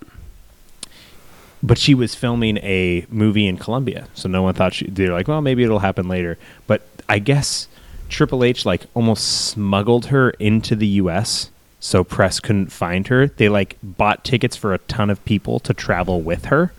[1.64, 4.86] but she was filming a movie in Colombia, so no one thought she.
[4.86, 6.36] They're like, well, maybe it'll happen later.
[6.66, 7.68] But I guess
[8.10, 11.50] Triple H like almost smuggled her into the U.S.
[11.80, 13.28] so press couldn't find her.
[13.28, 16.72] They like bought tickets for a ton of people to travel with her,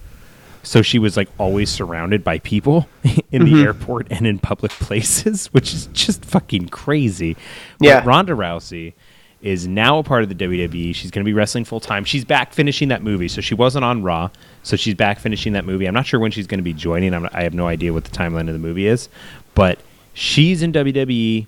[0.65, 2.89] so she was like always surrounded by people
[3.31, 3.63] in the mm-hmm.
[3.63, 7.35] airport and in public places, which is just fucking crazy.
[7.79, 8.03] But Yeah.
[8.05, 8.93] Ronda Rousey
[9.41, 10.95] is now a part of the WWE.
[10.95, 12.03] She's going to be wrestling full time.
[12.03, 13.27] She's back finishing that movie.
[13.27, 14.31] So she wasn't on Raw.
[14.63, 15.85] So she's back finishing that movie.
[15.85, 17.13] I'm not sure when she's going to be joining.
[17.13, 19.07] I'm, I have no idea what the timeline of the movie is.
[19.53, 19.77] But
[20.15, 21.45] she's in WWE.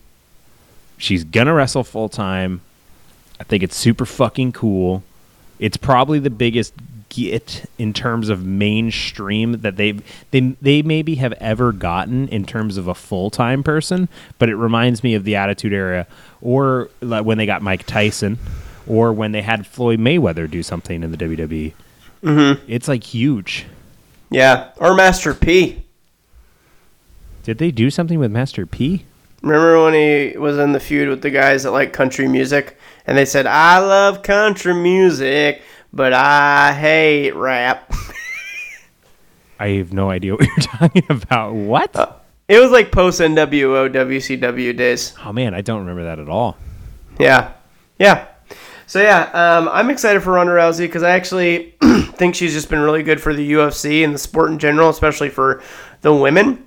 [1.00, 2.62] She's going to wrestle full time.
[3.40, 5.04] I think it's super fucking cool.
[5.58, 6.74] It's probably the biggest
[7.10, 9.94] get in terms of mainstream that they
[10.32, 14.56] they they maybe have ever gotten in terms of a full time person, but it
[14.56, 16.08] reminds me of the Attitude Era,
[16.42, 18.38] or like when they got Mike Tyson,
[18.88, 21.74] or when they had Floyd Mayweather do something in the WWE.
[22.24, 22.66] Mm-hmm.
[22.68, 23.66] It's like huge.
[24.30, 25.84] Yeah, or Master P.
[27.44, 29.06] Did they do something with Master P?
[29.42, 33.18] Remember when he was in the feud with the guys that like country music, and
[33.18, 35.62] they said, "I love country music,
[35.98, 37.92] but I hate rap."
[39.60, 41.56] I have no idea what you're talking about.
[41.56, 42.24] What?
[42.48, 45.14] it was like post NWO WCW days.
[45.26, 46.56] oh man, I don't remember that at all.
[47.20, 47.54] Yeah,
[47.98, 48.28] yeah.
[48.86, 52.80] So yeah, um, I'm excited for Ronda Rousey because I actually think she's just been
[52.80, 55.62] really good for the UFC and the sport in general, especially for
[56.02, 56.66] the women.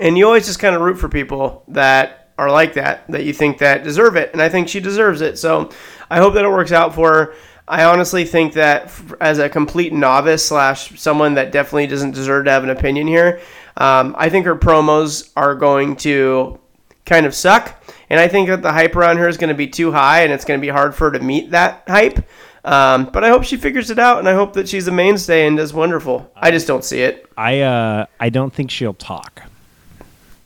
[0.00, 3.32] And you always just kind of root for people that are like that, that you
[3.32, 5.38] think that deserve it, and I think she deserves it.
[5.38, 5.70] So
[6.10, 7.34] I hope that it works out for her.
[7.68, 12.50] I honestly think that as a complete novice slash someone that definitely doesn't deserve to
[12.50, 13.40] have an opinion here,
[13.76, 16.58] um, I think her promos are going to
[17.04, 17.82] kind of suck.
[18.08, 20.32] And I think that the hype around her is going to be too high and
[20.32, 22.24] it's going to be hard for her to meet that hype.
[22.64, 25.46] Um, but I hope she figures it out and I hope that she's a mainstay
[25.46, 26.30] and does wonderful.
[26.34, 27.30] I just don't see it.
[27.36, 29.42] I uh I don't think she'll talk.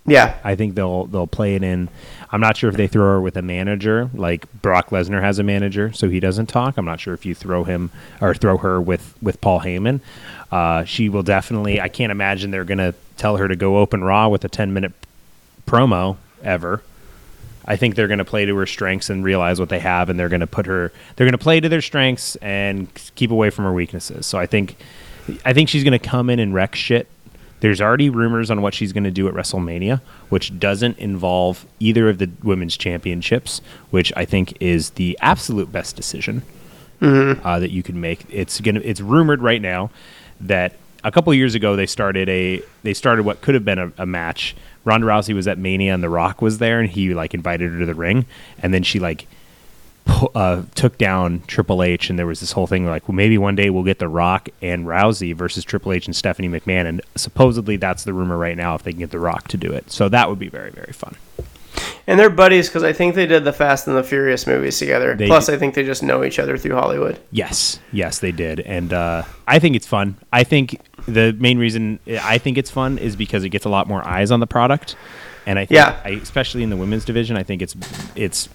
[0.07, 0.37] Yeah.
[0.45, 1.89] I think they'll they'll play it in.
[2.33, 5.43] I'm not sure if they throw her with a manager like Brock Lesnar has a
[5.43, 6.77] manager, so he doesn't talk.
[6.77, 10.01] I'm not sure if you throw him or throw her with with Paul Heyman.
[10.53, 11.81] Uh, she will definitely.
[11.81, 14.93] I can't imagine they're gonna tell her to go open Raw with a 10 minute
[15.67, 16.83] promo ever.
[17.67, 20.19] I think they're going to play to her strengths and realize what they have, and
[20.19, 20.93] they're going to put her.
[21.15, 24.27] They're going to play to their strengths and keep away from her weaknesses.
[24.27, 24.77] So I think,
[25.45, 27.07] I think she's going to come in and wreck shit.
[27.61, 32.09] There's already rumors on what she's going to do at WrestleMania, which doesn't involve either
[32.09, 36.43] of the women's championships, which I think is the absolute best decision
[37.01, 38.25] uh, that you can make.
[38.29, 38.81] It's gonna.
[38.83, 39.91] It's rumored right now
[40.41, 43.93] that a couple years ago they started a they started what could have been a,
[43.99, 44.55] a match.
[44.85, 47.79] Ronda Rousey was at Mania and The Rock was there, and he like invited her
[47.81, 48.27] to the ring,
[48.63, 49.27] and then she like
[50.35, 53.55] uh, took down Triple H, and there was this whole thing like, well, maybe one
[53.57, 57.77] day we'll get The Rock and Rousey versus Triple H and Stephanie McMahon, and supposedly
[57.77, 59.91] that's the rumor right now if they can get The Rock to do it.
[59.91, 61.17] So that would be very very fun.
[62.07, 65.15] And they're buddies because I think they did the Fast and the Furious movies together.
[65.15, 67.19] They- Plus, I think they just know each other through Hollywood.
[67.31, 70.17] Yes, yes, they did, and uh, I think it's fun.
[70.33, 73.87] I think the main reason I think it's fun is because it gets a lot
[73.87, 74.97] more eyes on the product,
[75.47, 76.01] and I think, Yeah.
[76.05, 77.77] I, especially in the women's division, I think it's
[78.17, 78.49] it's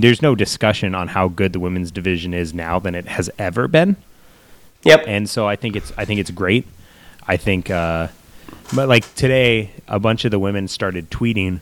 [0.00, 3.68] there's no discussion on how good the women's division is now than it has ever
[3.68, 3.96] been,
[4.84, 5.04] Yep.
[5.06, 6.66] and so I think it's I think it's great.
[7.26, 8.08] I think, uh,
[8.74, 11.60] but like today, a bunch of the women started tweeting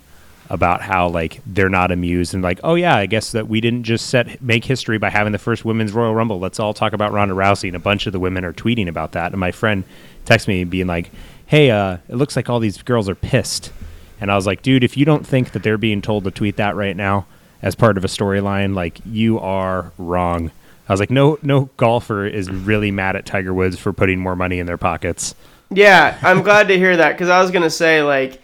[0.49, 3.85] about how like they're not amused and like, oh yeah, I guess that we didn't
[3.85, 6.41] just set make history by having the first women's Royal Rumble.
[6.41, 7.69] Let's all talk about Ronda Rousey.
[7.69, 9.31] And a bunch of the women are tweeting about that.
[9.33, 9.85] And my friend
[10.25, 11.11] texted me being like,
[11.47, 13.71] hey, uh, it looks like all these girls are pissed.
[14.21, 16.57] And I was like, dude, if you don't think that they're being told to tweet
[16.57, 17.27] that right now
[17.63, 20.51] as part of a storyline, like you are wrong.
[20.89, 24.35] I was like, no, no golfer is really mad at Tiger Woods for putting more
[24.35, 25.35] money in their pockets.
[25.71, 28.43] Yeah, I'm glad to hear that because I was gonna say like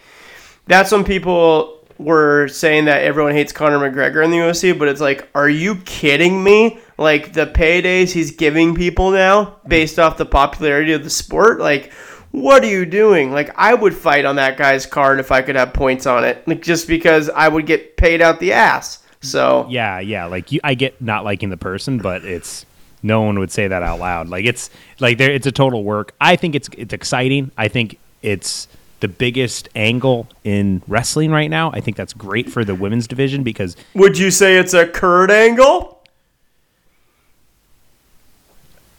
[0.65, 5.01] that's when people were saying that everyone hates Conor McGregor in the UFC, but it's
[5.01, 6.79] like, are you kidding me?
[6.97, 11.91] Like the paydays he's giving people now based off the popularity of the sport, like.
[12.31, 13.31] What are you doing?
[13.31, 16.45] Like, I would fight on that guy's card if I could have points on it,
[16.45, 18.99] like just because I would get paid out the ass.
[19.21, 20.25] So Yeah, yeah.
[20.25, 22.65] Like you, I get not liking the person, but it's
[23.03, 24.27] no one would say that out loud.
[24.29, 26.13] Like it's like there, it's a total work.
[26.21, 27.51] I think it's it's exciting.
[27.57, 28.67] I think it's
[28.99, 31.71] the biggest angle in wrestling right now.
[31.71, 35.29] I think that's great for the women's division because would you say it's a Kurt
[35.29, 35.93] Angle?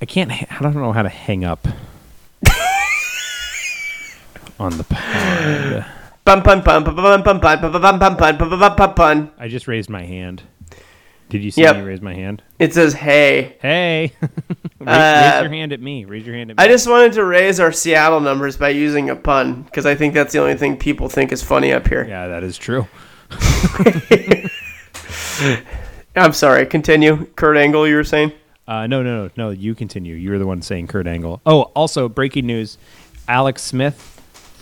[0.01, 0.31] I can't.
[0.31, 1.67] I don't know how to hang up
[4.61, 5.85] on the pod.
[8.97, 9.31] Bum.
[9.39, 10.43] I just raised my hand.
[11.31, 11.77] Did you see Yep.
[11.77, 12.43] me raise my hand?
[12.59, 13.57] It says hey.
[13.61, 16.05] Hey, raise, Uh, raise your hand at me.
[16.05, 16.65] Raise your hand at me.
[16.65, 20.15] I just wanted to raise our Seattle numbers by using a pun because I think
[20.15, 22.05] that's the only thing people think is funny up here.
[22.09, 22.87] yeah, that is true.
[26.17, 26.67] I'm sorry.
[26.67, 27.27] Continue.
[27.37, 28.33] Kurt Angle, you were saying?
[28.67, 29.51] Uh, no, no, no, no.
[29.51, 30.15] You continue.
[30.15, 31.41] You were the one saying Kurt Angle.
[31.47, 32.77] Oh, also breaking news:
[33.29, 33.97] Alex Smith,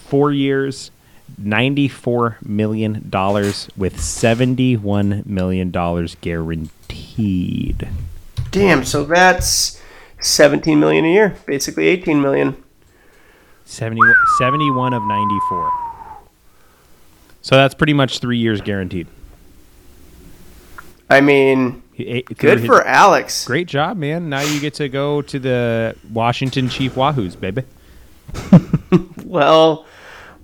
[0.09, 0.90] four years,
[1.39, 7.89] ninety-four million dollars with seventy-one million dollars guaranteed.
[8.51, 8.85] Damn.
[8.85, 9.81] So that's
[10.21, 12.57] 17 million a year, basically 18 million.
[13.65, 14.01] 70,
[14.39, 15.71] 71 of ninety-four.
[17.43, 19.07] So that's pretty much three years guaranteed.
[21.09, 23.47] I mean, Good his- for Alex.
[23.47, 24.29] Great job, man.
[24.29, 27.63] Now you get to go to the Washington Chief Wahoos, baby.
[29.25, 29.87] Well,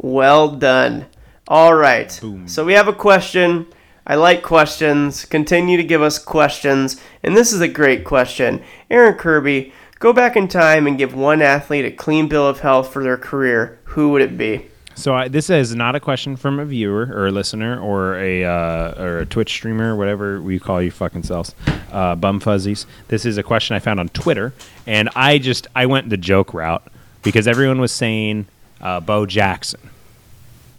[0.03, 1.07] well done.
[1.49, 2.13] All right.
[2.47, 3.67] So we have a question.
[4.07, 5.25] I like questions.
[5.25, 7.01] Continue to give us questions.
[7.23, 8.63] And this is a great question.
[8.91, 12.93] Aaron Kirby, go back in time and give one athlete a clean bill of health
[12.93, 13.79] for their career.
[13.85, 14.67] Who would it be?
[14.95, 18.45] So I, this is not a question from a viewer or a listener or a
[18.45, 21.55] uh, or a Twitch streamer, whatever we call you fucking selves,
[21.91, 22.87] uh, bum fuzzies.
[23.09, 24.53] This is a question I found on Twitter,
[24.87, 26.87] and I just I went the joke route
[27.23, 28.47] because everyone was saying
[28.83, 29.81] uh, Bo Jackson,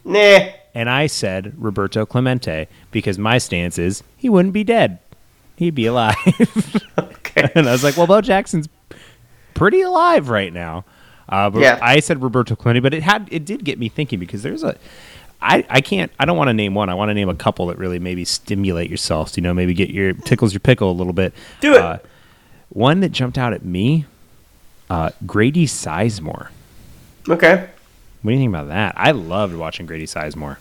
[0.05, 0.49] Nah.
[0.75, 4.99] and I said Roberto Clemente because my stance is he wouldn't be dead,
[5.55, 6.15] he'd be alive,
[6.97, 7.49] Okay.
[7.55, 8.67] and I was like, well, Bo Jackson's
[9.53, 10.83] pretty alive right now.
[11.29, 11.79] Uh, but Yeah.
[11.81, 14.75] I said Roberto Clemente, but it had it did get me thinking because there's a
[15.41, 16.89] I, I can't I don't want to name one.
[16.89, 19.35] I want to name a couple that really maybe stimulate yourselves.
[19.37, 21.33] You know, maybe get your tickles your pickle a little bit.
[21.61, 21.81] Do it.
[21.81, 21.97] Uh,
[22.69, 24.05] one that jumped out at me,
[24.89, 26.49] uh, Grady Sizemore.
[27.29, 27.69] Okay.
[28.23, 28.95] What do you think about that?
[28.97, 30.57] I loved watching Grady Sizemore.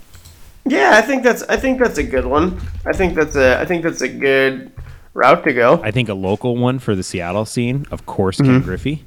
[0.64, 2.60] Yeah, I think that's I think that's a good one.
[2.84, 4.72] I think that's a I think that's a good
[5.14, 5.80] route to go.
[5.82, 8.64] I think a local one for the Seattle scene, of course, Ken mm-hmm.
[8.64, 9.04] Griffey.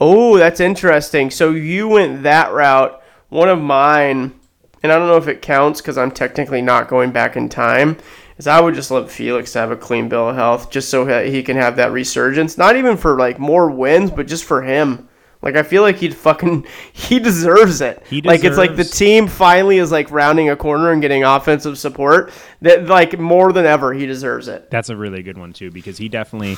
[0.00, 1.30] Oh, that's interesting.
[1.30, 3.02] So you went that route.
[3.28, 4.38] One of mine,
[4.82, 7.98] and I don't know if it counts because I'm technically not going back in time,
[8.38, 11.24] is I would just love Felix to have a clean bill of health just so
[11.24, 12.56] he can have that resurgence.
[12.56, 15.08] Not even for like more wins, but just for him.
[15.46, 18.02] Like I feel like he'd fucking he deserves it.
[18.10, 21.78] He like it's like the team finally is like rounding a corner and getting offensive
[21.78, 22.32] support.
[22.62, 24.68] That like more than ever he deserves it.
[24.72, 26.54] That's a really good one too because he definitely,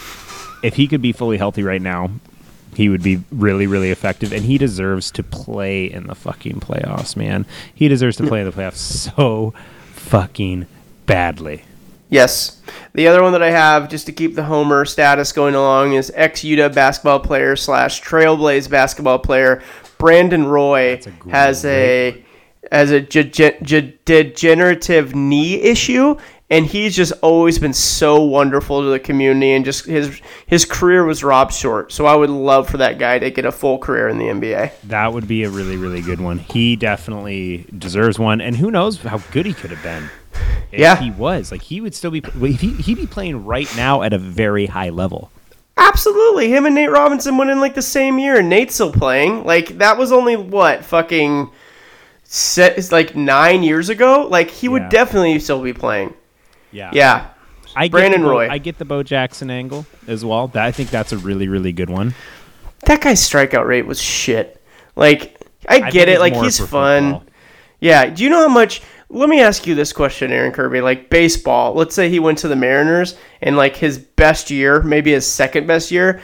[0.62, 2.10] if he could be fully healthy right now,
[2.74, 7.15] he would be really really effective, and he deserves to play in the fucking playoffs,
[7.15, 7.44] man.
[7.74, 8.31] He deserves to hmm.
[8.31, 9.52] play in the playoffs so
[9.93, 10.66] fucking
[11.05, 11.62] badly.
[12.09, 12.60] Yes.
[12.94, 16.10] The other one that I have, just to keep the Homer status going along, is
[16.14, 19.62] ex UW basketball player slash Trailblaze basketball player
[19.98, 22.24] Brandon Roy a has a
[22.72, 26.16] has a ge- ge- degenerative knee issue,
[26.51, 31.05] and he's just always been so wonderful to the community, and just his his career
[31.05, 31.93] was robbed short.
[31.93, 34.72] So I would love for that guy to get a full career in the NBA.
[34.85, 36.39] That would be a really really good one.
[36.39, 40.09] He definitely deserves one, and who knows how good he could have been.
[40.73, 40.97] Yeah.
[40.97, 42.20] he was like he would still be.
[42.52, 45.31] He he'd be playing right now at a very high level.
[45.77, 46.51] Absolutely.
[46.51, 49.44] Him and Nate Robinson went in like the same year, and Nate's still playing.
[49.44, 51.51] Like that was only what fucking
[52.24, 54.27] set like nine years ago.
[54.28, 56.15] Like he would definitely still be playing.
[56.73, 57.28] Yeah, Yeah.
[57.77, 58.48] I get Brandon Bo- Roy.
[58.48, 60.48] I get the Bo Jackson angle as well.
[60.48, 62.15] That, I think that's a really really good one.
[62.86, 64.60] That guy's strikeout rate was shit.
[64.97, 66.19] Like I I get it.
[66.20, 67.12] Like he's fun.
[67.12, 67.24] football.
[67.81, 68.06] Yeah.
[68.06, 68.82] Do you know how much?
[69.10, 70.80] Let me ask you this question, Aaron Kirby.
[70.82, 75.12] Like baseball, let's say he went to the Mariners and like his best year, maybe
[75.12, 76.20] his second best year.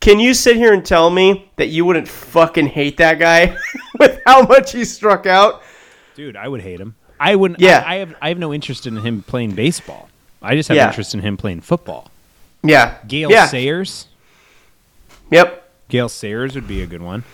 [0.00, 3.56] Can you sit here and tell me that you wouldn't fucking hate that guy
[3.98, 5.62] with how much he struck out?
[6.14, 6.94] Dude, I would hate him.
[7.20, 7.60] I wouldn't.
[7.60, 7.82] Yeah.
[7.86, 8.14] I, I have.
[8.20, 10.08] I have no interest in him playing baseball.
[10.42, 10.88] I just have Yeah.
[10.88, 12.10] interest in him playing football.
[12.62, 12.96] Yeah.
[13.06, 13.46] Gale yeah.
[13.46, 14.08] Sayers.
[15.30, 15.68] Yep.
[15.88, 17.24] Gale Sayers would be a good one.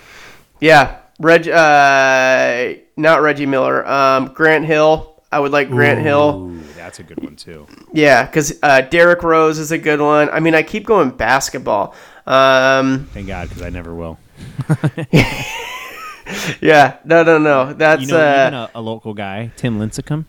[0.60, 0.98] Yeah.
[1.20, 1.47] Reg.
[1.48, 3.86] Uh, not Reggie Miller.
[3.86, 5.06] Um, Grant Hill.
[5.32, 6.48] I would like Grant Hill.
[6.76, 7.66] That's a good one too.
[7.92, 10.28] Yeah, because uh, Derrick Rose is a good one.
[10.30, 11.94] I mean, I keep going basketball.
[12.26, 14.18] Um, Thank God, because I never will.
[16.60, 16.97] yeah.
[17.05, 17.72] No, no, no.
[17.72, 18.68] That's You know, uh.
[18.74, 20.24] a, a local guy, Tim Lincecum.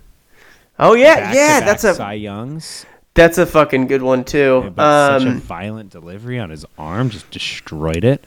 [0.79, 1.59] oh yeah, back-to-back yeah.
[1.61, 2.85] That's a Cy Youngs.
[3.13, 4.71] that's a fucking good one too.
[4.75, 8.23] But such a Um, violent delivery on his arm, just destroyed it.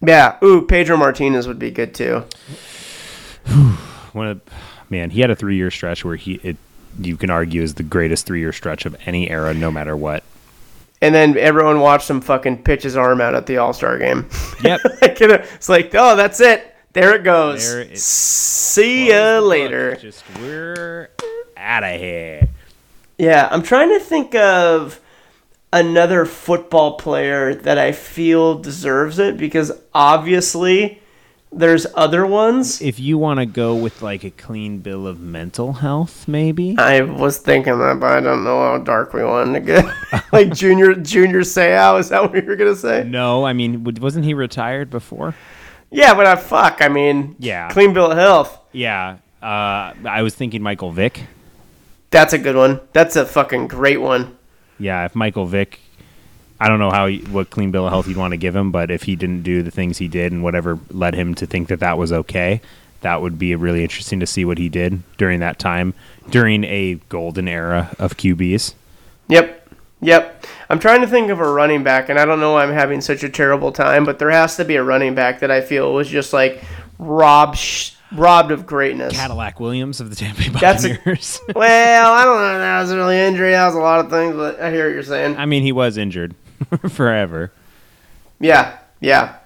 [0.00, 0.36] Yeah.
[0.42, 2.24] Ooh, Pedro Martinez would be good too.
[4.12, 4.40] One of,
[4.88, 6.56] man, he had a three-year stretch where he it.
[6.98, 10.24] You can argue is the greatest three-year stretch of any era, no matter what.
[11.00, 14.28] And then everyone watched him fucking pitch his arm out at the All Star game.
[14.62, 14.80] Yep.
[15.00, 16.74] Like, you know, it's like, oh, that's it.
[16.92, 17.70] There it goes.
[17.70, 19.94] There it- See ya later.
[19.96, 21.08] Just we're
[21.56, 22.48] out of here.
[23.16, 25.00] Yeah, I'm trying to think of
[25.72, 31.00] another football player that I feel deserves it because obviously
[31.52, 32.80] there's other ones.
[32.80, 36.76] If you want to go with like a clean bill of mental health, maybe.
[36.78, 40.24] I was thinking that, but I don't know how dark we wanted to get.
[40.32, 43.04] like Junior Junior Seau, is that what you were gonna say?
[43.04, 45.34] No, I mean, wasn't he retired before?
[45.90, 46.82] Yeah, but I fuck.
[46.82, 47.68] I mean, Yeah.
[47.70, 48.56] clean bill of health.
[48.72, 49.16] Yeah.
[49.42, 51.22] Uh, I was thinking Michael Vick.
[52.10, 52.80] That's a good one.
[52.92, 54.36] That's a fucking great one.
[54.80, 55.78] Yeah, if Michael Vick,
[56.58, 58.72] I don't know how he, what clean bill of health you'd want to give him,
[58.72, 61.68] but if he didn't do the things he did and whatever led him to think
[61.68, 62.60] that that was okay,
[63.02, 65.94] that would be really interesting to see what he did during that time,
[66.30, 68.74] during a golden era of QBs.
[69.28, 69.68] Yep.
[70.02, 70.46] Yep.
[70.68, 73.00] I'm trying to think of a running back, and I don't know why I'm having
[73.00, 75.92] such a terrible time, but there has to be a running back that I feel
[75.92, 76.62] was just like
[76.98, 77.56] Rob.
[77.56, 79.12] sh- robbed of greatness.
[79.14, 81.40] Cadillac Williams of the Tampa Bay That's a- Buccaneers.
[81.54, 82.58] well, I don't know.
[82.58, 83.50] That was really injury.
[83.52, 85.36] That was a lot of things, but I hear what you're saying.
[85.36, 86.34] I mean, he was injured
[86.90, 87.52] forever.
[88.38, 89.36] Yeah, yeah.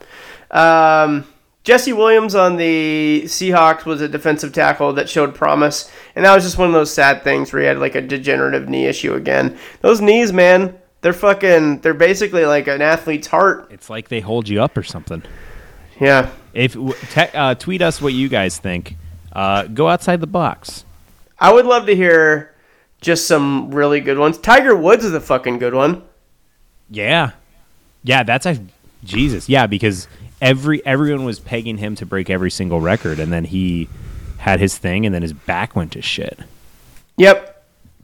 [0.50, 1.26] Um,
[1.64, 6.44] Jesse Williams on the Seahawks was a defensive tackle that showed promise, and that was
[6.44, 9.56] just one of those sad things where he had like a degenerative knee issue again.
[9.80, 11.80] Those knees, man, they're fucking.
[11.80, 13.68] They're basically like an athlete's heart.
[13.70, 15.22] It's like they hold you up or something.
[16.00, 16.30] Yeah.
[16.52, 16.74] If
[17.12, 18.96] te- uh, tweet us what you guys think.
[19.32, 20.84] Uh, go outside the box.
[21.38, 22.54] I would love to hear
[23.00, 24.38] just some really good ones.
[24.38, 26.02] Tiger Woods is a fucking good one.
[26.90, 27.32] Yeah,
[28.02, 28.22] yeah.
[28.22, 28.60] That's a
[29.02, 29.48] Jesus.
[29.48, 30.06] Yeah, because
[30.40, 33.88] every everyone was pegging him to break every single record, and then he
[34.38, 36.38] had his thing, and then his back went to shit.
[37.16, 37.53] Yep.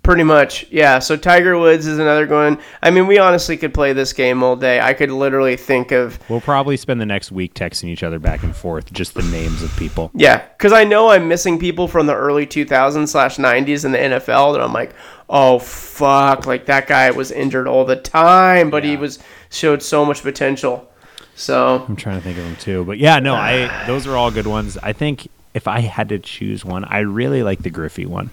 [0.03, 0.99] Pretty much, yeah.
[0.99, 2.59] So Tiger Woods is another one.
[2.83, 4.81] I mean, we honestly could play this game all day.
[4.81, 8.43] I could literally think of We'll probably spend the next week texting each other back
[8.43, 10.11] and forth just the names of people.
[10.15, 13.99] Yeah, because I know I'm missing people from the early 2000s slash 90s in the
[13.99, 14.95] NFL that I'm like,
[15.29, 19.19] oh fuck, like that guy was injured all the time, but he was
[19.51, 20.91] showed so much potential.
[21.35, 24.31] So I'm trying to think of them too, but yeah, no, I those are all
[24.31, 24.79] good ones.
[24.83, 28.31] I think if I had to choose one, I really like the Griffey one.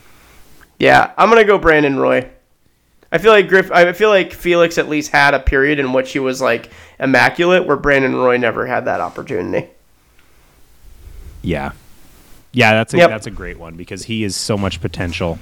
[0.80, 2.30] Yeah, I'm gonna go Brandon Roy.
[3.12, 3.72] I feel like Griff.
[3.72, 7.66] I feel like Felix at least had a period in which he was like immaculate,
[7.66, 9.70] where Brandon Roy never had that opportunity.
[11.42, 11.72] Yeah,
[12.52, 13.10] yeah, that's a Yep.
[13.10, 15.40] that's a great one because he is so much potential,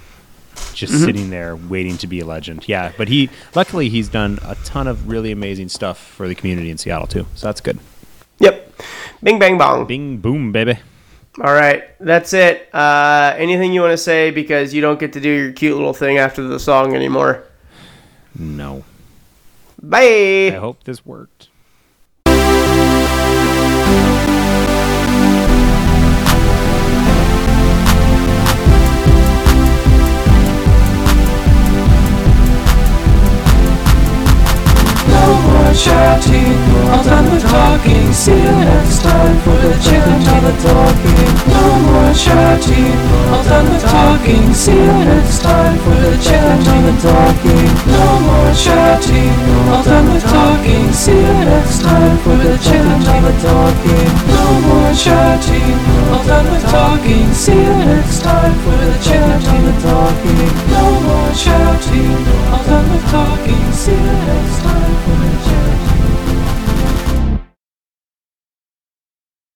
[0.73, 1.05] just Mm-hmm.
[1.05, 2.67] sitting there waiting to be a legend.
[2.67, 6.69] Yeah, but he luckily he's done a ton of really amazing stuff for the community
[6.69, 7.79] in Seattle too, so that's good.
[8.39, 8.73] Yep.
[9.23, 9.85] Bing bang bong.
[9.87, 10.77] Bing boom, baby.
[11.41, 12.73] All right, that's it.
[12.73, 15.93] Uh, anything you want to say because you don't get to do your cute little
[15.93, 17.43] thing after the song anymore.
[18.37, 18.83] No,
[19.81, 20.47] Bye.
[20.53, 21.49] I hope this worked.
[35.75, 36.55] Chatting,
[36.89, 38.13] all done with talking.
[38.13, 41.31] See you next time for the chicken to the talking.
[41.51, 42.95] No more chatting,
[43.31, 44.53] all done with talking.
[44.53, 47.67] See you next time for the chicken to the talking.
[47.91, 49.35] No more chatting,
[49.69, 50.91] all done with talking.
[50.93, 54.11] See you next time for the chicken to the talking.
[54.31, 55.75] No more chatting,
[56.11, 57.27] all done with talking.
[57.33, 60.49] See you next time for the chicken to the talking.
[60.71, 62.15] No more chatting,
[62.53, 63.65] all done with talking.
[63.73, 65.64] See you next time.